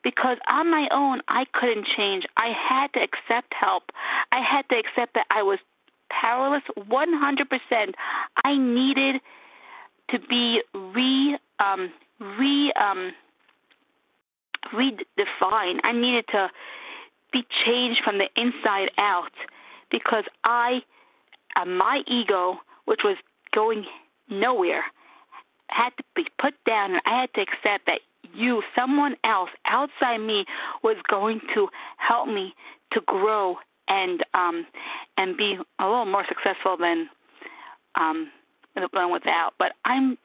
[0.01, 2.25] because on my own I couldn't change.
[2.37, 3.83] I had to accept help.
[4.31, 5.59] I had to accept that I was
[6.09, 7.93] powerless 100%.
[8.45, 9.21] I needed
[10.11, 11.91] to be re um
[12.37, 13.11] re um
[14.73, 15.79] redefined.
[15.83, 16.49] I needed to
[17.31, 19.31] be changed from the inside out
[19.91, 20.81] because I
[21.55, 23.17] uh, my ego, which was
[23.53, 23.85] going
[24.29, 24.83] nowhere,
[25.67, 27.99] had to be put down and I had to accept that
[28.33, 30.45] you, someone else outside me
[30.83, 32.53] was going to help me
[32.91, 34.65] to grow and um
[35.17, 37.07] and be a little more successful than
[37.95, 38.31] um
[38.75, 39.53] than without.
[39.57, 40.17] But I'm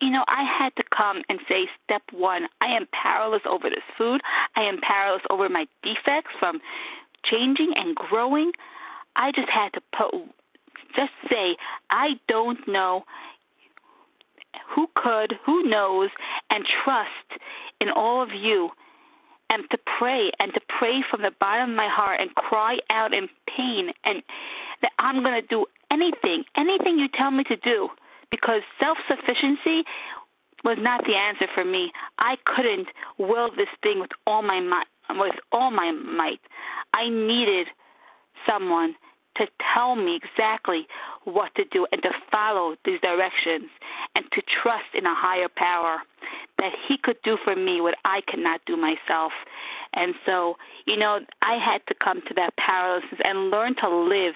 [0.00, 3.84] you know, I had to come and say, step one, I am powerless over this
[3.96, 4.20] food.
[4.56, 6.60] I am powerless over my defects from
[7.24, 8.50] changing and growing.
[9.14, 10.12] I just had to put,
[10.96, 11.56] just say,
[11.90, 13.04] I don't know
[14.74, 16.10] who could, who knows,
[16.50, 17.40] and trust
[17.80, 18.70] in all of you.
[19.50, 23.12] And to pray and to pray from the bottom of my heart and cry out
[23.12, 24.22] in pain and
[24.80, 27.88] that I'm going to do anything, anything you tell me to do
[28.30, 29.84] because self sufficiency
[30.64, 31.92] was not the answer for me.
[32.18, 34.86] I couldn't will this thing with all my might.
[35.10, 36.40] With all my might,
[36.94, 37.66] I needed
[38.46, 38.94] someone
[39.36, 40.86] to tell me exactly
[41.24, 43.68] what to do and to follow these directions
[44.14, 45.98] and to trust in a higher power
[46.58, 49.32] that he could do for me what I could not do myself.
[49.94, 54.34] And so, you know, I had to come to that powerlessness and learn to live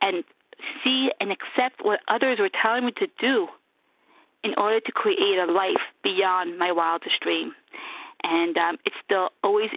[0.00, 0.24] and
[0.82, 3.48] see and accept what others were telling me to do
[4.42, 7.52] in order to create a life beyond my wildest dream.
[8.22, 9.70] And um, it's still always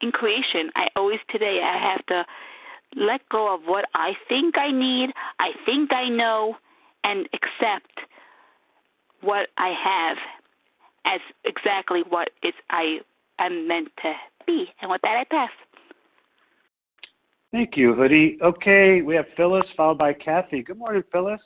[0.00, 0.70] in creation.
[0.76, 2.24] I always today I have to
[2.96, 6.56] let go of what I think I need, I think I know,
[7.04, 8.00] and accept
[9.20, 10.16] what I have
[11.04, 13.00] as exactly what is I
[13.38, 14.14] am meant to
[14.46, 14.66] be.
[14.80, 15.50] And with that, I pass.
[17.50, 18.38] Thank you, Hoodie.
[18.42, 20.62] Okay, we have Phyllis followed by Kathy.
[20.62, 21.40] Good morning, Phyllis.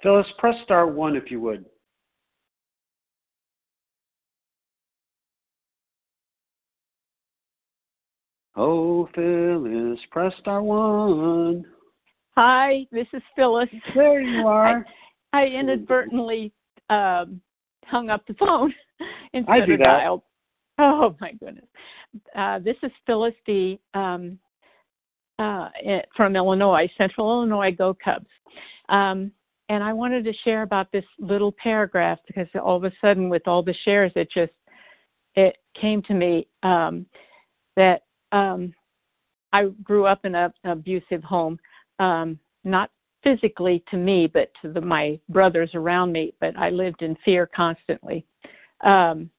[0.00, 1.64] Phyllis, press star one if you would.
[8.54, 11.64] Oh, Phyllis, press star one.
[12.36, 13.68] Hi, this is Phyllis.
[13.94, 14.86] There you are.
[15.32, 16.52] I inadvertently
[16.90, 17.40] um,
[17.86, 18.72] hung up the phone
[19.32, 19.84] instead I do of that.
[19.84, 20.22] dialed.
[20.78, 21.66] Oh my goodness.
[22.34, 23.78] Uh, this is Phyllis D.
[23.94, 24.38] Um,
[25.38, 28.26] uh, eh, from Illinois, Central Illinois Go Cubs.
[28.88, 29.32] Um,
[29.68, 33.46] and I wanted to share about this little paragraph because all of a sudden, with
[33.48, 34.52] all the shares, it just
[35.34, 37.06] it came to me um,
[37.76, 38.72] that um,
[39.52, 41.58] I grew up in a, an abusive home,
[41.98, 42.90] um, not
[43.22, 46.34] physically to me, but to the, my brothers around me.
[46.40, 48.26] But I lived in fear constantly,
[48.84, 49.30] um,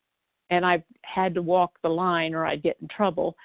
[0.50, 3.36] and I had to walk the line or I'd get in trouble.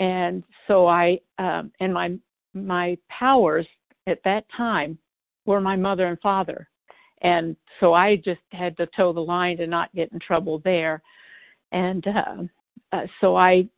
[0.00, 2.16] And so I um, and my
[2.54, 3.66] my powers
[4.06, 4.98] at that time
[5.46, 6.68] were my mother and father,
[7.22, 11.02] and so I just had to toe the line to not get in trouble there.
[11.70, 12.42] And uh,
[12.92, 13.68] uh, so I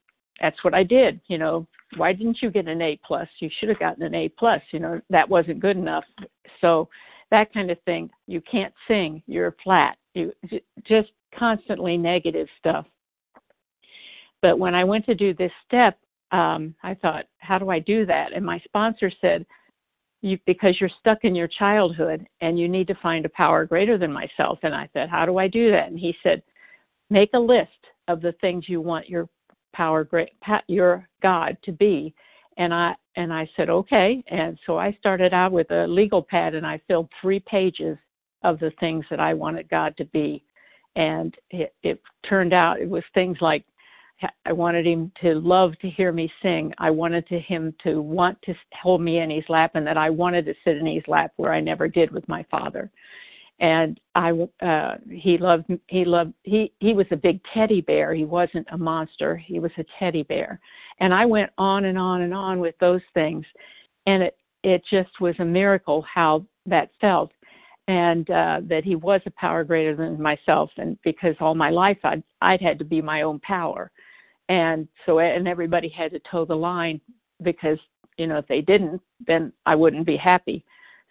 [0.40, 1.20] that's what I did.
[1.28, 1.66] You know,
[1.96, 3.28] why didn't you get an A plus?
[3.40, 4.62] You should have gotten an A plus.
[4.72, 6.04] You know, that wasn't good enough.
[6.60, 6.88] So
[7.30, 8.10] that kind of thing.
[8.26, 9.22] You can't sing.
[9.26, 9.96] You're flat.
[10.14, 10.32] You
[10.86, 12.86] just constantly negative stuff.
[14.42, 15.98] But when I went to do this step,
[16.32, 18.32] um, I thought, how do I do that?
[18.32, 19.46] And my sponsor said,
[20.20, 23.98] you, because you're stuck in your childhood and you need to find a power greater
[23.98, 24.58] than myself.
[24.62, 25.88] And I said, how do I do that?
[25.88, 26.42] And he said,
[27.10, 27.68] make a list
[28.08, 29.28] of the things you want your
[29.74, 30.30] power great
[30.68, 32.14] your god to be
[32.56, 36.54] and i and i said okay and so i started out with a legal pad
[36.54, 37.98] and i filled three pages
[38.44, 40.44] of the things that i wanted god to be
[40.96, 43.64] and it, it turned out it was things like
[44.46, 46.72] i wanted him to love to hear me sing.
[46.78, 50.08] I wanted to him to want to hold me in his lap and that i
[50.08, 52.90] wanted to sit in his lap where i never did with my father.
[53.60, 54.32] And I
[54.62, 58.12] uh he loved he loved he he was a big teddy bear.
[58.12, 59.36] He wasn't a monster.
[59.36, 60.58] He was a teddy bear.
[60.98, 63.44] And I went on and on and on with those things.
[64.06, 67.30] And it it just was a miracle how that felt
[67.88, 71.98] and uh that he was a power greater than myself and because all my life
[72.04, 73.90] I'd I'd had to be my own power
[74.48, 77.00] and so and everybody had to toe the line
[77.42, 77.78] because
[78.16, 80.64] you know if they didn't then I wouldn't be happy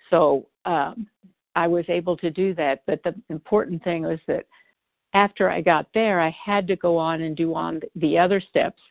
[0.09, 1.07] so um
[1.55, 2.83] I was able to do that.
[2.85, 4.45] But the important thing was that
[5.13, 8.81] after I got there, I had to go on and do on the other steps,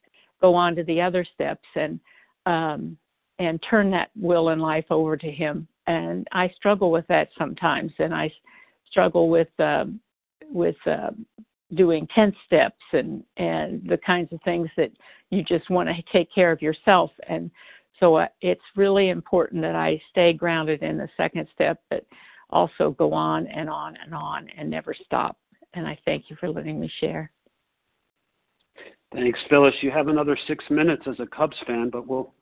[0.40, 1.98] go on to the other steps, and
[2.46, 2.96] um,
[3.38, 5.66] and turn that will and life over to Him.
[5.86, 8.32] And I struggle with that sometimes, and I
[8.88, 9.86] struggle with uh,
[10.50, 11.10] with uh,
[11.74, 14.92] doing ten steps and and the kinds of things that
[15.30, 17.10] you just want to take care of yourself.
[17.28, 17.50] And
[17.98, 22.04] so uh, it's really important that I stay grounded in the second step, but
[22.50, 25.38] also go on and on and on and never stop.
[25.74, 27.30] And I thank you for letting me share.
[29.14, 29.74] Thanks, Phyllis.
[29.82, 32.32] You have another six minutes as a Cubs fan, but we'll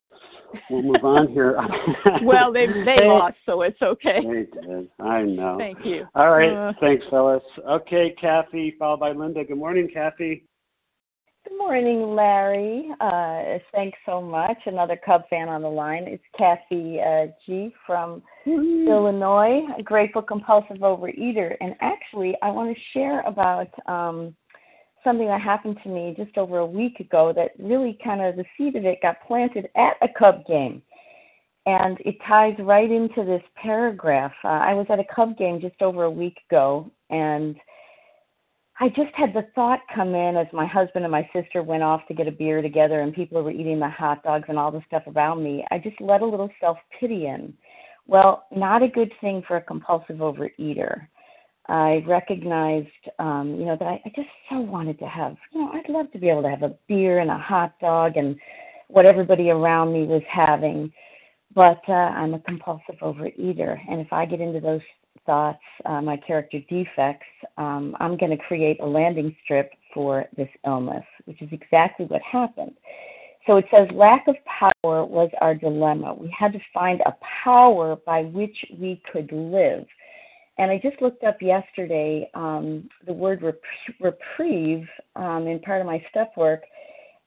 [0.70, 1.57] we'll move on here.
[2.22, 3.07] well, they they hey.
[3.07, 4.20] lost, so it's okay.
[4.22, 4.88] They did.
[5.01, 5.57] I know.
[5.59, 6.07] Thank you.
[6.14, 6.53] All right.
[6.53, 7.42] Uh, Thanks, Phyllis.
[7.68, 9.44] Okay, Kathy, followed by Linda.
[9.44, 10.44] Good morning, Kathy.
[11.48, 12.90] Good morning, Larry.
[13.01, 14.59] Uh, thanks so much.
[14.66, 16.05] Another Cub fan on the line.
[16.07, 18.86] It's Kathy uh, G from mm-hmm.
[18.86, 21.57] Illinois, a grateful compulsive overeater.
[21.61, 24.36] And actually, I want to share about um,
[25.05, 28.44] something that happened to me just over a week ago that really kind of the
[28.57, 30.82] seed of it got planted at a Cub game.
[31.66, 34.32] And it ties right into this paragraph.
[34.44, 37.57] Uh, I was at a Cub game just over a week ago, and
[38.82, 42.07] I just had the thought come in as my husband and my sister went off
[42.09, 44.80] to get a beer together and people were eating the hot dogs and all the
[44.86, 45.66] stuff around me.
[45.70, 47.53] I just let a little self pity in.
[48.07, 51.09] Well, not a good thing for a compulsive overeater.
[51.70, 55.70] I recognized, um, you know, that I, I just so wanted to have, you know,
[55.72, 58.36] I'd love to be able to have a beer and a hot dog and
[58.88, 60.92] what everybody around me was having.
[61.54, 64.80] But uh, I'm a compulsive overeater, and if I get into those
[65.26, 70.48] thoughts, uh, my character defects, um, I'm going to create a landing strip for this
[70.66, 72.74] illness, which is exactly what happened.
[73.46, 76.14] So it says lack of power was our dilemma.
[76.14, 77.14] We had to find a
[77.44, 79.86] power by which we could live.
[80.61, 83.62] And I just looked up yesterday um, the word rep-
[83.98, 84.86] reprieve
[85.16, 86.64] um, in part of my step work,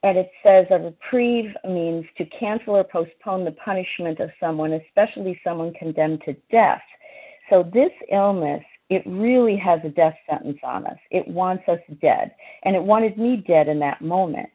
[0.04, 5.40] and it says a reprieve means to cancel or postpone the punishment of someone, especially
[5.42, 6.80] someone condemned to death.
[7.50, 10.98] So this illness, it really has a death sentence on us.
[11.10, 12.30] It wants us dead.
[12.62, 14.48] And it wanted me dead in that moment.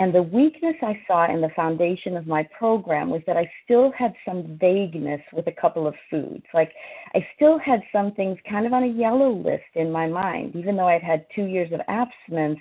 [0.00, 3.92] And the weakness I saw in the foundation of my program was that I still
[3.92, 6.44] had some vagueness with a couple of foods.
[6.52, 6.72] Like
[7.14, 10.56] I still had some things kind of on a yellow list in my mind.
[10.56, 12.58] Even though I'd had two years of abstinence,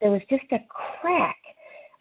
[0.00, 1.38] there was just a crack,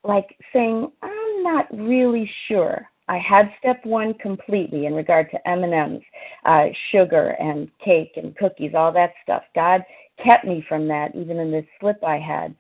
[0.04, 2.86] like saying, I'm not really sure.
[3.08, 6.02] I had step one completely in regard to M&Ms.
[6.46, 9.44] uh, sugar and cake and cookies, all that stuff.
[9.56, 9.84] God
[10.24, 12.56] kept me from that, even in this slip I had.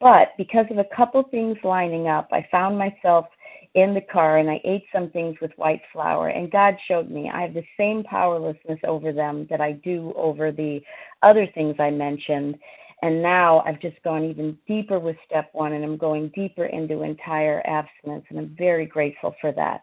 [0.00, 3.26] But because of a couple things lining up, I found myself
[3.74, 6.28] in the car and I ate some things with white flour.
[6.28, 10.52] And God showed me I have the same powerlessness over them that I do over
[10.52, 10.80] the
[11.22, 12.56] other things I mentioned.
[13.02, 17.02] And now I've just gone even deeper with step one and I'm going deeper into
[17.02, 18.24] entire abstinence.
[18.30, 19.82] And I'm very grateful for that.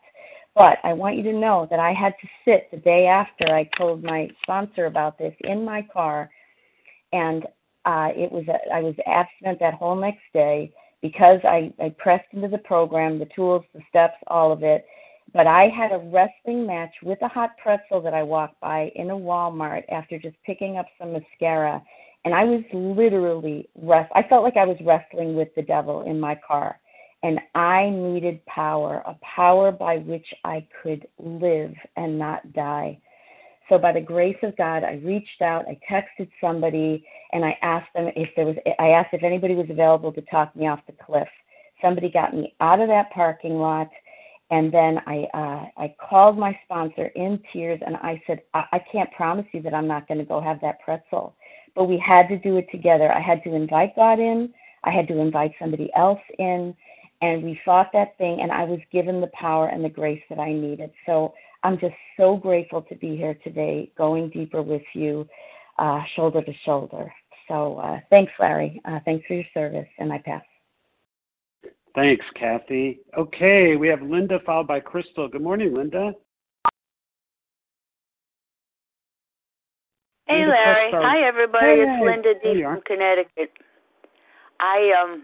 [0.55, 3.69] But I want you to know that I had to sit the day after I
[3.77, 6.29] told my sponsor about this in my car,
[7.11, 7.45] and
[7.85, 10.71] uh, it was a, I was abstinent that whole next day
[11.01, 14.85] because I, I pressed into the program, the tools, the steps, all of it.
[15.33, 19.09] But I had a wrestling match with a hot pretzel that I walked by in
[19.09, 21.81] a Walmart after just picking up some mascara.
[22.23, 26.19] And I was literally rest I felt like I was wrestling with the devil in
[26.19, 26.79] my car.
[27.21, 32.99] And I needed power, a power by which I could live and not die.
[33.69, 37.91] So by the grace of God, I reached out, I texted somebody, and I asked
[37.95, 38.55] them if there was.
[38.79, 41.27] I asked if anybody was available to talk me off the cliff.
[41.81, 43.89] Somebody got me out of that parking lot,
[44.51, 48.79] and then I uh, I called my sponsor in tears, and I said, I, I
[48.91, 51.35] can't promise you that I'm not going to go have that pretzel,
[51.75, 53.11] but we had to do it together.
[53.11, 54.53] I had to invite God in.
[54.83, 56.75] I had to invite somebody else in,
[57.21, 60.39] and we fought that thing, and I was given the power and the grace that
[60.39, 60.91] I needed.
[61.07, 61.33] So
[61.65, 65.27] I'm just so grateful to be here today, going deeper with you,
[65.79, 67.11] uh, shoulder to shoulder.
[67.47, 68.79] So uh, thanks, Larry.
[68.85, 70.43] Uh, thanks for your service, and I pass.
[71.95, 72.99] Thanks, Kathy.
[73.17, 75.27] Okay, we have Linda followed by Crystal.
[75.27, 76.13] Good morning, Linda.
[80.27, 80.91] Hey, Linda Larry.
[80.91, 81.07] Presto.
[81.07, 81.65] Hi, everybody.
[81.65, 83.51] Hey, it's Linda there D from Connecticut.
[84.59, 85.23] I um,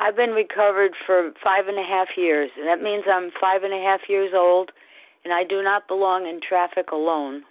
[0.00, 3.72] I've been recovered for five and a half years, and that means I'm five and
[3.72, 4.70] a half years old,
[5.24, 7.42] and I do not belong in traffic alone.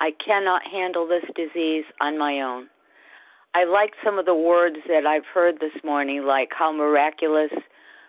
[0.00, 2.68] I cannot handle this disease on my own.
[3.54, 7.52] I like some of the words that I've heard this morning, like how miraculous,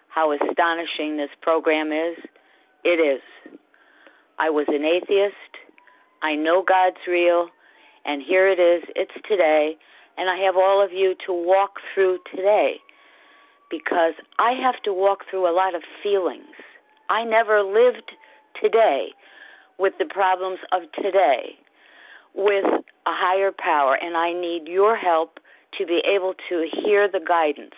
[0.09, 2.17] how astonishing this program is.
[2.83, 3.21] It is.
[4.39, 5.36] I was an atheist.
[6.21, 7.49] I know God's real,
[8.05, 8.83] and here it is.
[8.95, 9.77] It's today,
[10.17, 12.77] and I have all of you to walk through today
[13.69, 16.55] because I have to walk through a lot of feelings.
[17.09, 18.11] I never lived
[18.61, 19.09] today
[19.77, 21.55] with the problems of today
[22.33, 25.39] with a higher power, and I need your help
[25.77, 27.75] to be able to hear the guidance.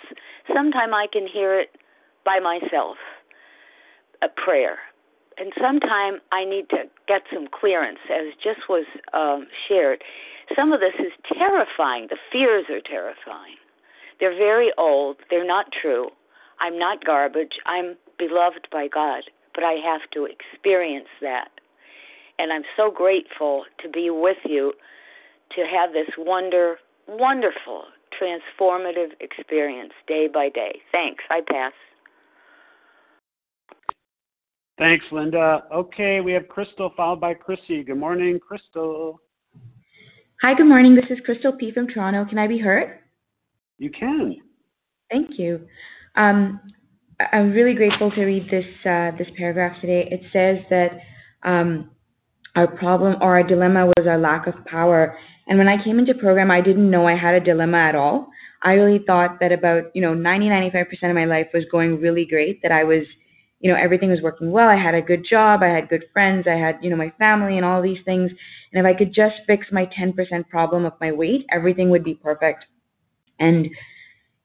[0.53, 1.75] Sometimes I can hear it
[2.25, 2.97] by myself,
[4.21, 4.77] a prayer.
[5.37, 10.03] And sometimes I need to get some clearance, as just was um, shared.
[10.55, 12.07] Some of this is terrifying.
[12.09, 13.55] The fears are terrifying.
[14.19, 15.17] They're very old.
[15.29, 16.09] They're not true.
[16.59, 17.59] I'm not garbage.
[17.67, 19.23] I'm beloved by God,
[19.57, 21.49] but I have to experience that.
[22.37, 24.71] And I'm so grateful to be with you
[25.55, 26.75] to have this wonder,
[27.07, 27.85] wonderful,
[28.21, 30.79] transformative experience day by day.
[30.91, 31.23] Thanks.
[31.31, 31.73] I pass.
[34.77, 35.63] Thanks, Linda.
[35.73, 37.83] Okay, we have Crystal followed by Chrissy.
[37.83, 39.19] Good morning, Crystal.
[40.43, 40.93] Hi, good morning.
[40.93, 41.71] This is Crystal P.
[41.71, 42.25] from Toronto.
[42.25, 42.99] Can I be heard?
[43.79, 44.35] You can.
[45.09, 45.67] Thank you.
[46.15, 46.76] Um, I-
[47.19, 50.07] I'm really grateful to read this uh, this paragraph today.
[50.11, 50.99] It says that
[51.43, 51.89] um,
[52.55, 55.17] our problem or our dilemma was our lack of power.
[55.47, 58.27] And when I came into program, I didn't know I had a dilemma at all.
[58.63, 62.25] I really thought that about you know 90 95% of my life was going really
[62.25, 62.61] great.
[62.61, 63.03] That I was
[63.61, 64.69] you know everything was working well.
[64.69, 65.63] I had a good job.
[65.63, 66.45] I had good friends.
[66.47, 68.29] I had you know my family and all these things.
[68.73, 70.13] And if I could just fix my 10%
[70.49, 72.65] problem of my weight, everything would be perfect.
[73.39, 73.67] And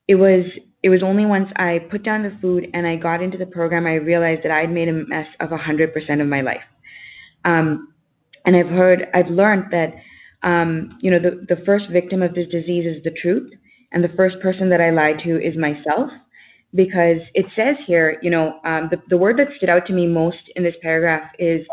[0.07, 0.45] it was
[0.83, 3.85] it was only once I put down the food and I got into the program
[3.85, 6.61] I realized that I had made a mess of 100% of my life.
[7.45, 7.93] Um,
[8.45, 9.93] and I've heard, I've learned that,
[10.43, 13.49] um, you know, the, the first victim of this disease is the truth,
[13.93, 16.09] and the first person that I lie to is myself,
[16.75, 20.05] because it says here, you know, um, the, the word that stood out to me
[20.05, 21.65] most in this paragraph is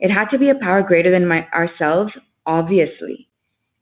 [0.00, 2.12] it had to be a power greater than my ourselves,
[2.46, 3.25] obviously.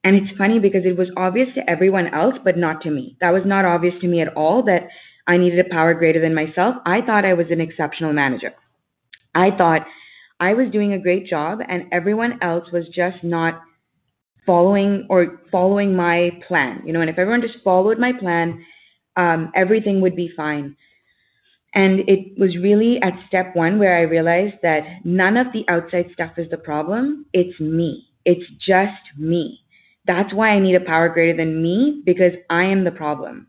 [0.04, 3.16] And it's funny because it was obvious to everyone else, but not to me.
[3.20, 4.88] That was not obvious to me at all that
[5.26, 6.76] I needed a power greater than myself.
[6.86, 8.52] I thought I was an exceptional manager.
[9.34, 9.86] I thought
[10.40, 13.62] I was doing a great job and everyone else was just not
[14.46, 16.82] following or following my plan.
[16.84, 18.64] You know, and if everyone just followed my plan,
[19.16, 20.76] um, everything would be fine.
[21.74, 26.10] And it was really at step one where I realized that none of the outside
[26.12, 27.26] stuff is the problem.
[27.32, 28.08] It's me.
[28.24, 29.63] It's just me.
[30.06, 33.48] That's why I need a power greater than me because I am the problem.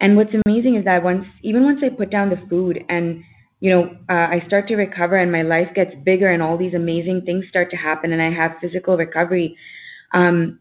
[0.00, 3.22] And what's amazing is that once, even once I put down the food and
[3.60, 6.74] you know, uh, I start to recover and my life gets bigger and all these
[6.74, 9.56] amazing things start to happen and I have physical recovery,
[10.14, 10.60] um,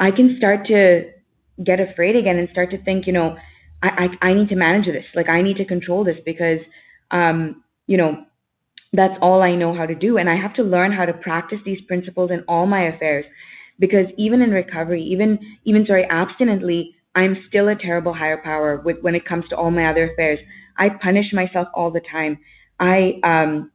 [0.00, 1.10] I can start to
[1.62, 3.36] get afraid again and start to think, you know,
[3.82, 5.04] I, I, I need to manage this.
[5.14, 6.60] Like I need to control this because,
[7.10, 8.24] um, you know,
[8.94, 10.16] that's all I know how to do.
[10.16, 13.26] And I have to learn how to practice these principles in all my affairs
[13.78, 18.98] because even in recovery, even, even sorry, abstinently, I'm still a terrible higher power with,
[19.00, 20.38] when it comes to all my other affairs.
[20.76, 22.38] I punish myself all the time.
[22.80, 23.70] I, um,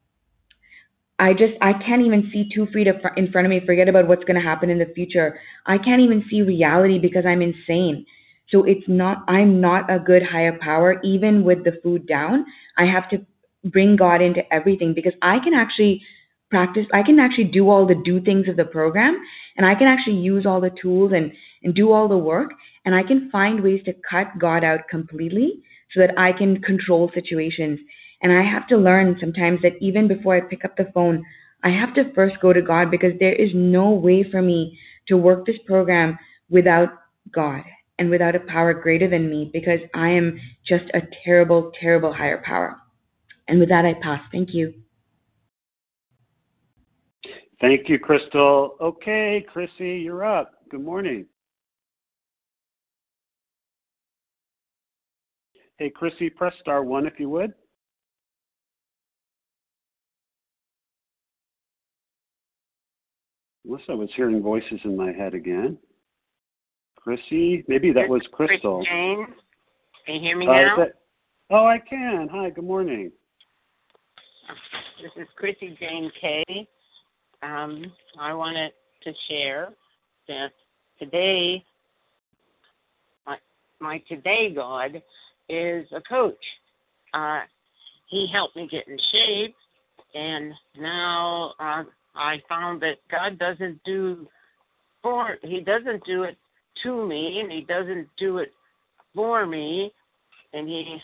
[1.19, 3.61] I just I can't even see two feet in front of me.
[3.65, 5.39] Forget about what's going to happen in the future.
[5.65, 8.05] I can't even see reality because I'm insane.
[8.49, 12.45] So it's not I'm not a good higher power even with the food down.
[12.77, 13.25] I have to
[13.65, 16.01] bring God into everything because I can actually
[16.53, 19.13] practice I can actually do all the do things of the program
[19.57, 21.31] and I can actually use all the tools and
[21.63, 22.51] and do all the work
[22.85, 25.49] and I can find ways to cut God out completely
[25.91, 27.79] so that I can control situations
[28.23, 31.25] and I have to learn sometimes that even before I pick up the phone,
[31.63, 35.17] I have to first go to God because there is no way for me to
[35.17, 36.17] work this program
[36.49, 36.89] without
[37.31, 37.63] God
[37.99, 42.41] and without a power greater than me because I am just a terrible, terrible higher
[42.45, 42.77] power.
[43.47, 44.21] And with that, I pass.
[44.31, 44.82] Thank you.
[47.61, 48.75] Thank you, Crystal.
[48.81, 50.53] Okay, Chrissy, you're up.
[50.69, 51.25] Good morning.
[55.77, 57.53] Hey, Chrissy, press star one if you would.
[63.65, 65.77] Unless I was hearing voices in my head again.
[66.97, 68.77] Chrissy, maybe that was Crystal.
[68.77, 69.27] Chris Jane,
[70.05, 70.75] can you hear me uh, now?
[70.77, 70.93] That,
[71.49, 72.27] oh, I can.
[72.31, 73.11] Hi, good morning.
[75.01, 76.67] This is Chrissy Jane Kay.
[77.43, 78.71] Um, I wanted
[79.03, 79.69] to share
[80.27, 80.51] that
[80.97, 81.63] today,
[83.25, 83.37] my,
[83.79, 85.01] my today God
[85.49, 86.37] is a coach.
[87.13, 87.41] Uh,
[88.07, 89.55] he helped me get in shape,
[90.15, 91.83] and now uh,
[92.15, 94.27] I found that God doesn't do
[95.01, 96.37] for He doesn't do it
[96.83, 98.53] to me, and He doesn't do it
[99.13, 99.91] for me,
[100.53, 100.97] and He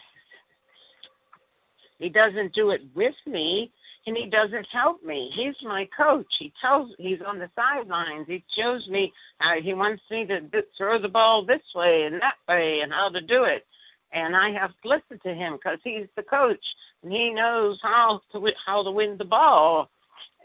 [1.97, 3.71] He doesn't do it with me,
[4.09, 5.31] and He doesn't help me.
[5.33, 6.27] He's my coach.
[6.37, 8.25] He tells He's on the sidelines.
[8.27, 10.41] He shows me how He wants me to
[10.77, 13.65] throw the ball this way and that way, and how to do it.
[14.11, 16.65] And I have to listen to him because he's the coach,
[17.03, 19.89] and he knows how to how to win the ball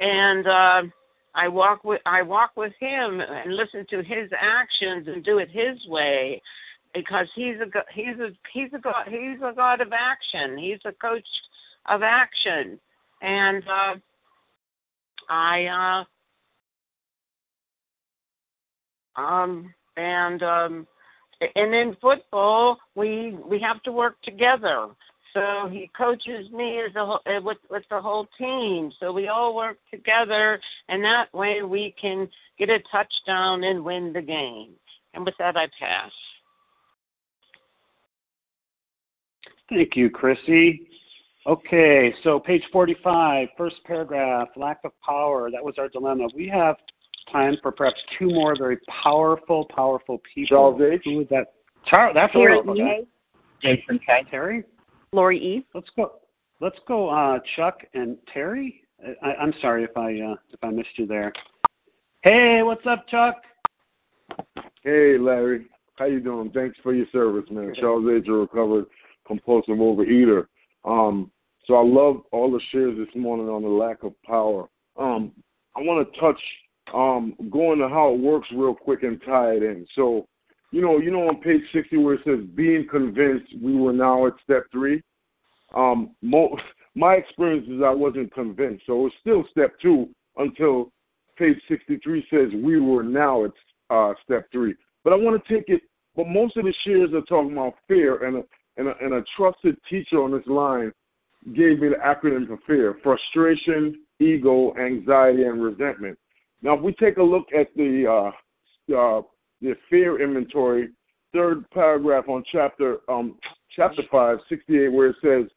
[0.01, 0.83] and uh,
[1.35, 5.51] I walk with I walk with him and listen to his actions and do it
[5.51, 6.41] his way,
[6.95, 10.59] because he's a he's a he's a god he's a god of action.
[10.59, 11.27] He's a coach
[11.87, 12.79] of action,
[13.23, 13.95] and uh,
[15.29, 16.05] I
[19.17, 20.87] uh, um and um
[21.55, 24.89] and in football we we have to work together
[25.35, 28.93] so he coaches me as a uh, with with the whole team.
[29.01, 34.13] So we all work together, and that way we can get a touchdown and win
[34.13, 34.71] the game.
[35.13, 36.13] And with that, I pass.
[39.69, 40.89] Thank you, Chrissy.
[41.47, 45.51] Okay, so page 45, first paragraph, lack of power.
[45.51, 46.29] That was our dilemma.
[46.35, 46.77] We have
[47.31, 50.57] time for perhaps two more very powerful, powerful people.
[50.57, 51.03] Charles H.
[51.05, 51.53] Who is that?
[51.87, 53.07] Char- that's Terry a E.
[53.61, 54.25] Jason K.
[54.31, 54.65] Terry?
[55.13, 55.67] Lori E.
[55.75, 56.13] Let's go.
[56.61, 57.11] Let's go.
[57.11, 58.83] Uh, Chuck and Terry.
[59.23, 61.31] I, I'm sorry if I uh, if I missed you there.
[62.23, 63.37] Hey, what's up, Chuck?
[64.83, 65.67] Hey, Larry.
[65.97, 66.51] How you doing?
[66.53, 67.75] Thanks for your service, man.
[67.79, 68.29] Charles H.
[68.29, 68.87] a recovered
[69.27, 70.47] compulsive overeater.
[70.85, 71.31] Um,
[71.67, 74.69] so I love all the shares this morning on the lack of power.
[74.99, 75.33] Um,
[75.77, 76.41] I want to touch
[76.93, 79.87] um, going to how it works real quick and tie it in.
[79.95, 80.27] So
[80.75, 84.27] you know, you know on page 60 where it says being convinced we were now
[84.27, 85.03] at step three.
[85.75, 86.11] Um,
[86.95, 90.91] my experience is I wasn't convinced, so it's still step two until
[91.39, 93.53] page 63 says we were now at
[93.91, 94.75] uh, step three.
[95.05, 95.83] But I want to take it.
[96.17, 98.45] But most of the shares are talking about fear, and
[98.77, 100.93] and a, and a trusted teacher on this line
[101.55, 106.19] gave me the acronym for fear: frustration, ego, anxiety, and resentment.
[106.63, 108.07] Now, if we take a look at the
[108.91, 109.23] uh, uh,
[109.61, 110.91] the fear inventory,
[111.33, 113.37] third paragraph on chapter um,
[113.75, 115.51] chapter 5, 68, where it says,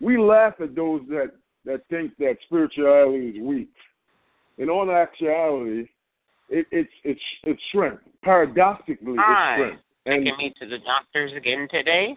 [0.00, 1.32] We laugh at those that,
[1.64, 3.70] that think that spirituality is weak.
[4.58, 5.86] In all actuality,
[6.48, 8.02] it, it's it's it's strength.
[8.24, 9.54] Paradoxically, Hi.
[9.54, 9.82] it's strength.
[10.06, 12.16] And Taking me to the doctors again today.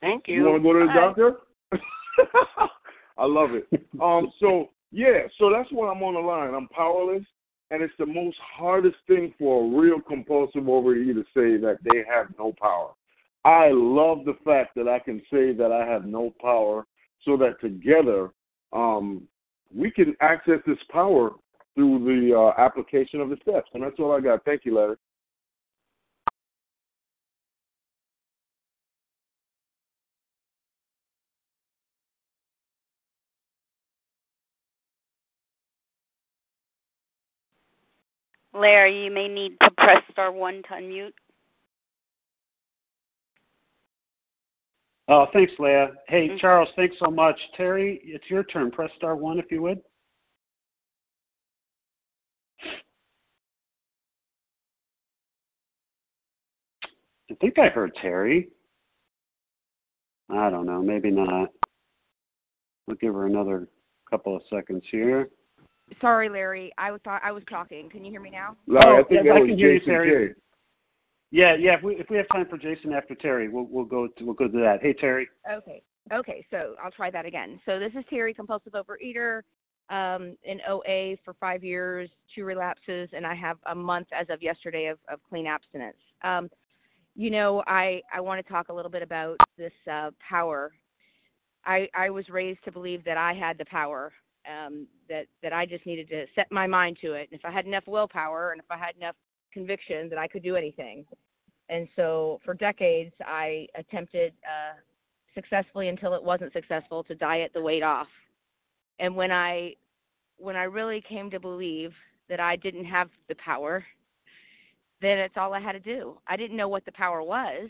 [0.00, 0.36] Thank you.
[0.36, 1.36] you want to go to the doctor?
[3.18, 3.68] I love it.
[4.00, 6.54] Um, so yeah, so that's what I'm on the line.
[6.54, 7.24] I'm powerless,
[7.70, 12.02] and it's the most hardest thing for a real compulsive overeater to say that they
[12.10, 12.90] have no power.
[13.44, 16.86] I love the fact that I can say that I have no power
[17.24, 18.30] so that together
[18.72, 19.22] um,
[19.74, 21.30] we can access this power
[21.74, 23.70] through the uh, application of the steps.
[23.72, 24.44] And that's all I got.
[24.44, 24.96] Thank you, Larry.
[38.52, 41.12] Larry, you may need to press star one to unmute.
[45.08, 45.96] Oh, thanks, Leah.
[46.08, 46.38] Hey, Mhm.
[46.38, 47.40] Charles, thanks so much.
[47.52, 48.70] Terry, it's your turn.
[48.70, 49.82] Press star one if you would.
[57.30, 58.50] I think I heard Terry.
[60.28, 60.82] I don't know.
[60.82, 61.52] Maybe not.
[62.86, 63.68] We'll give her another
[64.08, 65.30] couple of seconds here.
[66.00, 66.72] Sorry, Larry.
[66.78, 67.90] I was thought I was talking.
[67.90, 68.56] Can you hear me now?
[68.66, 70.34] Larry, I think Oh, yes, that I was can hear you, Jason Terry.
[71.30, 71.76] Yeah, yeah.
[71.76, 74.34] If we if we have time for Jason after Terry, we'll we'll go to, we'll
[74.34, 74.78] go to that.
[74.82, 75.28] Hey, Terry.
[75.50, 75.82] Okay.
[76.12, 76.44] Okay.
[76.50, 77.60] So I'll try that again.
[77.66, 79.42] So this is Terry, compulsive overeater,
[79.90, 84.42] um, in OA for five years, two relapses, and I have a month as of
[84.42, 85.96] yesterday of, of clean abstinence.
[86.22, 86.48] Um,
[87.16, 90.72] you know, I I want to talk a little bit about this uh, power.
[91.64, 94.12] I I was raised to believe that I had the power.
[94.48, 97.28] Um, that that I just needed to set my mind to it.
[97.30, 99.16] And if I had enough willpower, and if I had enough
[99.52, 101.04] conviction, that I could do anything.
[101.68, 104.78] And so for decades, I attempted uh,
[105.34, 108.08] successfully until it wasn't successful to diet the weight off.
[108.98, 109.74] And when I
[110.36, 111.92] when I really came to believe
[112.28, 113.84] that I didn't have the power,
[115.02, 116.18] then it's all I had to do.
[116.26, 117.68] I didn't know what the power was.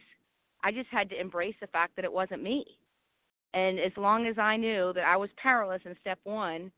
[0.62, 2.64] I just had to embrace the fact that it wasn't me.
[3.54, 6.70] And as long as I knew that I was powerless in step 1,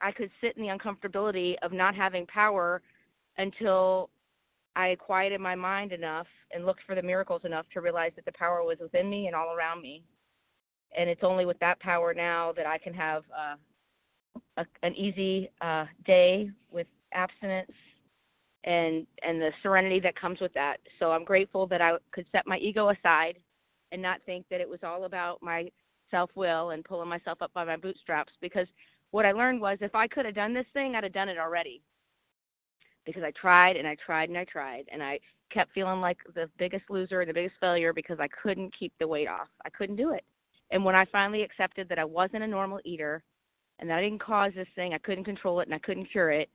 [0.00, 2.82] I could sit in the uncomfortability of not having power
[3.38, 4.10] until
[4.76, 8.32] I quieted my mind enough and looked for the miracles enough to realize that the
[8.32, 10.02] power was within me and all around me.
[10.96, 13.56] And it's only with that power now that I can have uh,
[14.58, 17.70] a, an easy uh, day with abstinence
[18.64, 20.78] and and the serenity that comes with that.
[20.98, 23.38] So I'm grateful that I could set my ego aside
[23.92, 25.70] and not think that it was all about my
[26.10, 28.66] self will and pulling myself up by my bootstraps because
[29.10, 31.38] what I learned was if I could have done this thing, I'd have done it
[31.38, 31.82] already
[33.04, 35.18] because I tried and I tried and I tried and I
[35.52, 39.08] kept feeling like the biggest loser and the biggest failure because I couldn't keep the
[39.08, 39.48] weight off.
[39.64, 40.24] I couldn't do it.
[40.70, 43.22] And when I finally accepted that I wasn't a normal eater
[43.80, 46.30] and that I didn't cause this thing, I couldn't control it and I couldn't cure
[46.30, 46.48] it,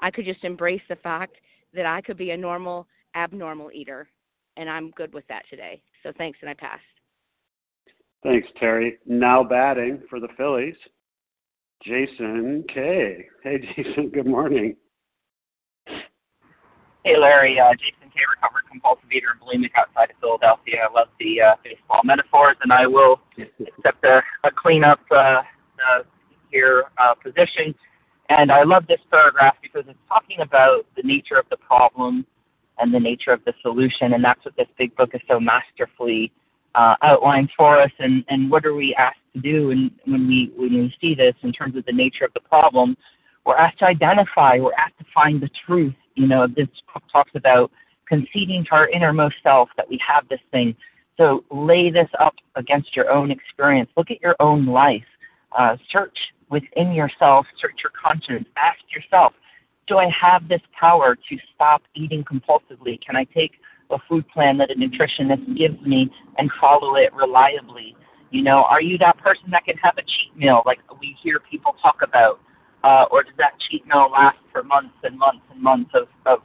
[0.00, 1.36] I could just embrace the fact
[1.74, 4.08] that I could be a normal, abnormal eater.
[4.56, 5.82] And I'm good with that today.
[6.02, 6.82] So thanks and I passed.
[8.26, 8.98] Thanks, Terry.
[9.06, 10.74] Now batting for the Phillies,
[11.84, 13.24] Jason K.
[13.44, 14.08] Hey, Jason.
[14.08, 14.74] Good morning.
[17.04, 17.60] Hey, Larry.
[17.60, 18.18] Uh, Jason K.
[18.34, 20.88] Recovered compulsive eater and bulimic outside of Philadelphia.
[20.90, 25.42] I love the uh, baseball metaphors, and I will accept a, a cleanup uh, uh,
[26.50, 27.76] here uh, position.
[28.28, 32.26] And I love this paragraph because it's talking about the nature of the problem
[32.78, 36.32] and the nature of the solution, and that's what this big book is so masterfully
[36.76, 37.90] uh, outlines for us.
[37.98, 39.70] And, and what are we asked to do?
[39.70, 42.96] And when we when we see this in terms of the nature of the problem,
[43.44, 44.58] we're asked to identify.
[44.58, 45.94] We're asked to find the truth.
[46.14, 47.70] You know, this book talks about
[48.08, 50.76] conceding to our innermost self that we have this thing.
[51.16, 53.90] So lay this up against your own experience.
[53.96, 55.04] Look at your own life.
[55.56, 56.16] Uh, search
[56.50, 57.46] within yourself.
[57.60, 58.46] Search your conscience.
[58.56, 59.32] Ask yourself,
[59.86, 63.00] do I have this power to stop eating compulsively?
[63.04, 63.52] Can I take
[63.90, 67.96] a food plan that a nutritionist gives me and follow it reliably?
[68.30, 71.40] You know, are you that person that can have a cheat meal like we hear
[71.40, 72.40] people talk about?
[72.84, 76.40] Uh, or does that cheat meal last for months and months and months of, of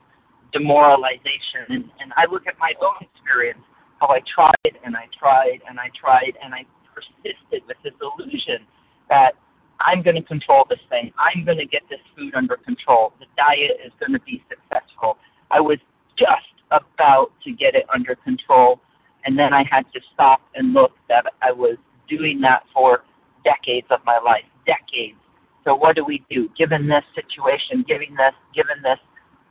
[0.53, 1.65] demoralization?
[1.69, 3.61] And, and I look at my own experience,
[3.99, 8.65] how I tried and I tried and I tried and I persisted with this illusion
[9.09, 9.33] that
[9.79, 11.11] I'm going to control this thing.
[11.17, 13.13] I'm going to get this food under control.
[13.19, 15.17] The diet is going to be successful.
[15.49, 15.79] I was
[16.17, 18.79] just about to get it under control,
[19.25, 21.77] and then I had to stop and look that I was
[22.09, 23.03] doing that for
[23.43, 25.17] decades of my life, decades.
[25.63, 26.49] So what do we do?
[26.57, 28.99] Given this situation, given this, given this,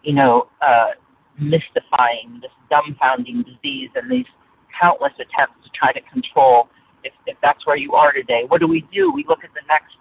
[0.03, 0.91] you know, uh,
[1.39, 4.27] mystifying, this dumbfounding disease, and these
[4.81, 6.69] countless attempts to try to control.
[7.03, 9.13] If, if that's where you are today, what do we do?
[9.13, 9.97] We look at the next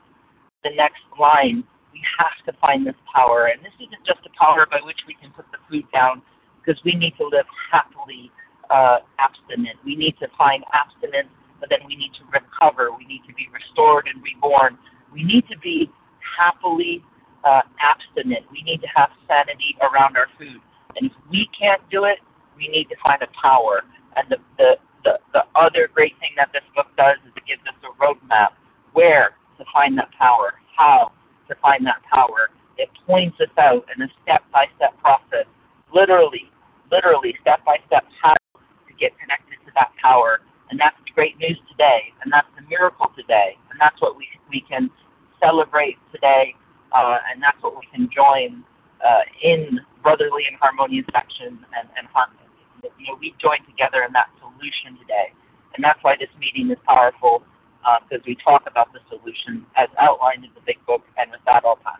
[0.63, 1.63] the next line,
[1.93, 3.47] we have to find this power.
[3.47, 6.21] And this isn't just a power by which we can put the food down,
[6.69, 8.31] because we need to live happily
[8.69, 9.73] uh, abstinent.
[9.83, 12.91] We need to find abstinence, but then we need to recover.
[12.95, 14.77] We need to be restored and reborn.
[15.11, 15.89] We need to be
[16.37, 17.03] happily
[17.43, 18.45] uh, abstinent.
[18.51, 20.61] We need to have sanity around our food.
[20.95, 22.19] And if we can't do it,
[22.55, 23.81] we need to find a power.
[24.15, 27.65] And the, the, the, the other great thing that this book does is it gives
[27.65, 28.53] us a roadmap
[28.93, 31.13] where to find that power, how
[31.47, 32.53] to find that power.
[32.77, 35.49] It points us out in a step by step process,
[35.91, 36.51] literally,
[36.91, 40.41] literally step by step how to get connected to that power.
[40.69, 44.61] And that's great news today, and that's the miracle today, and that's what we we
[44.61, 44.89] can
[45.41, 46.55] celebrate today,
[46.95, 48.63] uh, and that's what we can join
[49.03, 52.39] uh, in brotherly and harmonious action and, and harmony.
[52.97, 55.33] You know, we join together in that solution today,
[55.75, 57.43] and that's why this meeting is powerful
[58.03, 61.03] because uh, we talk about the solution as outlined in the big book.
[61.17, 61.99] And with that, I'll pass.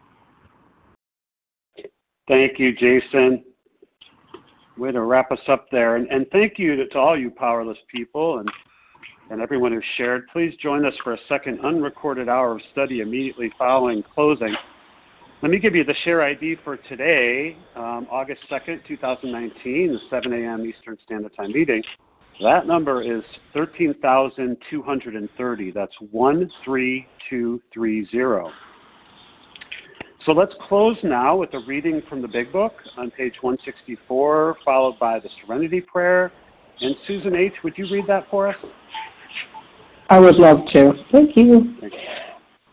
[2.28, 3.44] Thank you, Jason.
[4.80, 5.98] Way to wrap us up there.
[5.98, 8.50] And, and thank you to, to all you powerless people and,
[9.30, 10.30] and everyone who shared.
[10.32, 14.56] Please join us for a second unrecorded hour of study immediately following closing.
[15.42, 20.32] Let me give you the share ID for today, um, August 2nd, 2019, the 7
[20.34, 20.66] a.m.
[20.66, 21.84] Eastern Standard Time meeting.
[22.42, 23.24] That number is
[23.54, 25.72] 13,230.
[25.72, 28.54] That's 13230.
[30.26, 35.00] So let's close now with a reading from the Big Book on page 164, followed
[35.00, 36.32] by the Serenity Prayer.
[36.82, 38.56] And Susan H., would you read that for us?
[40.10, 40.92] I would love to.
[41.12, 41.76] Thank you.
[41.80, 42.00] Thank you.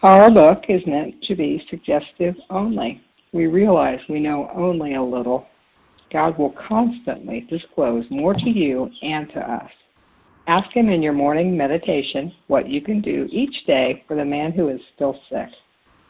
[0.03, 3.01] Our book is meant to be suggestive only.
[3.33, 5.47] We realize we know only a little
[6.13, 9.71] God will constantly disclose more to you and to us.
[10.47, 14.53] Ask Him in your morning meditation what you can do each day for the man
[14.53, 15.49] who is still sick.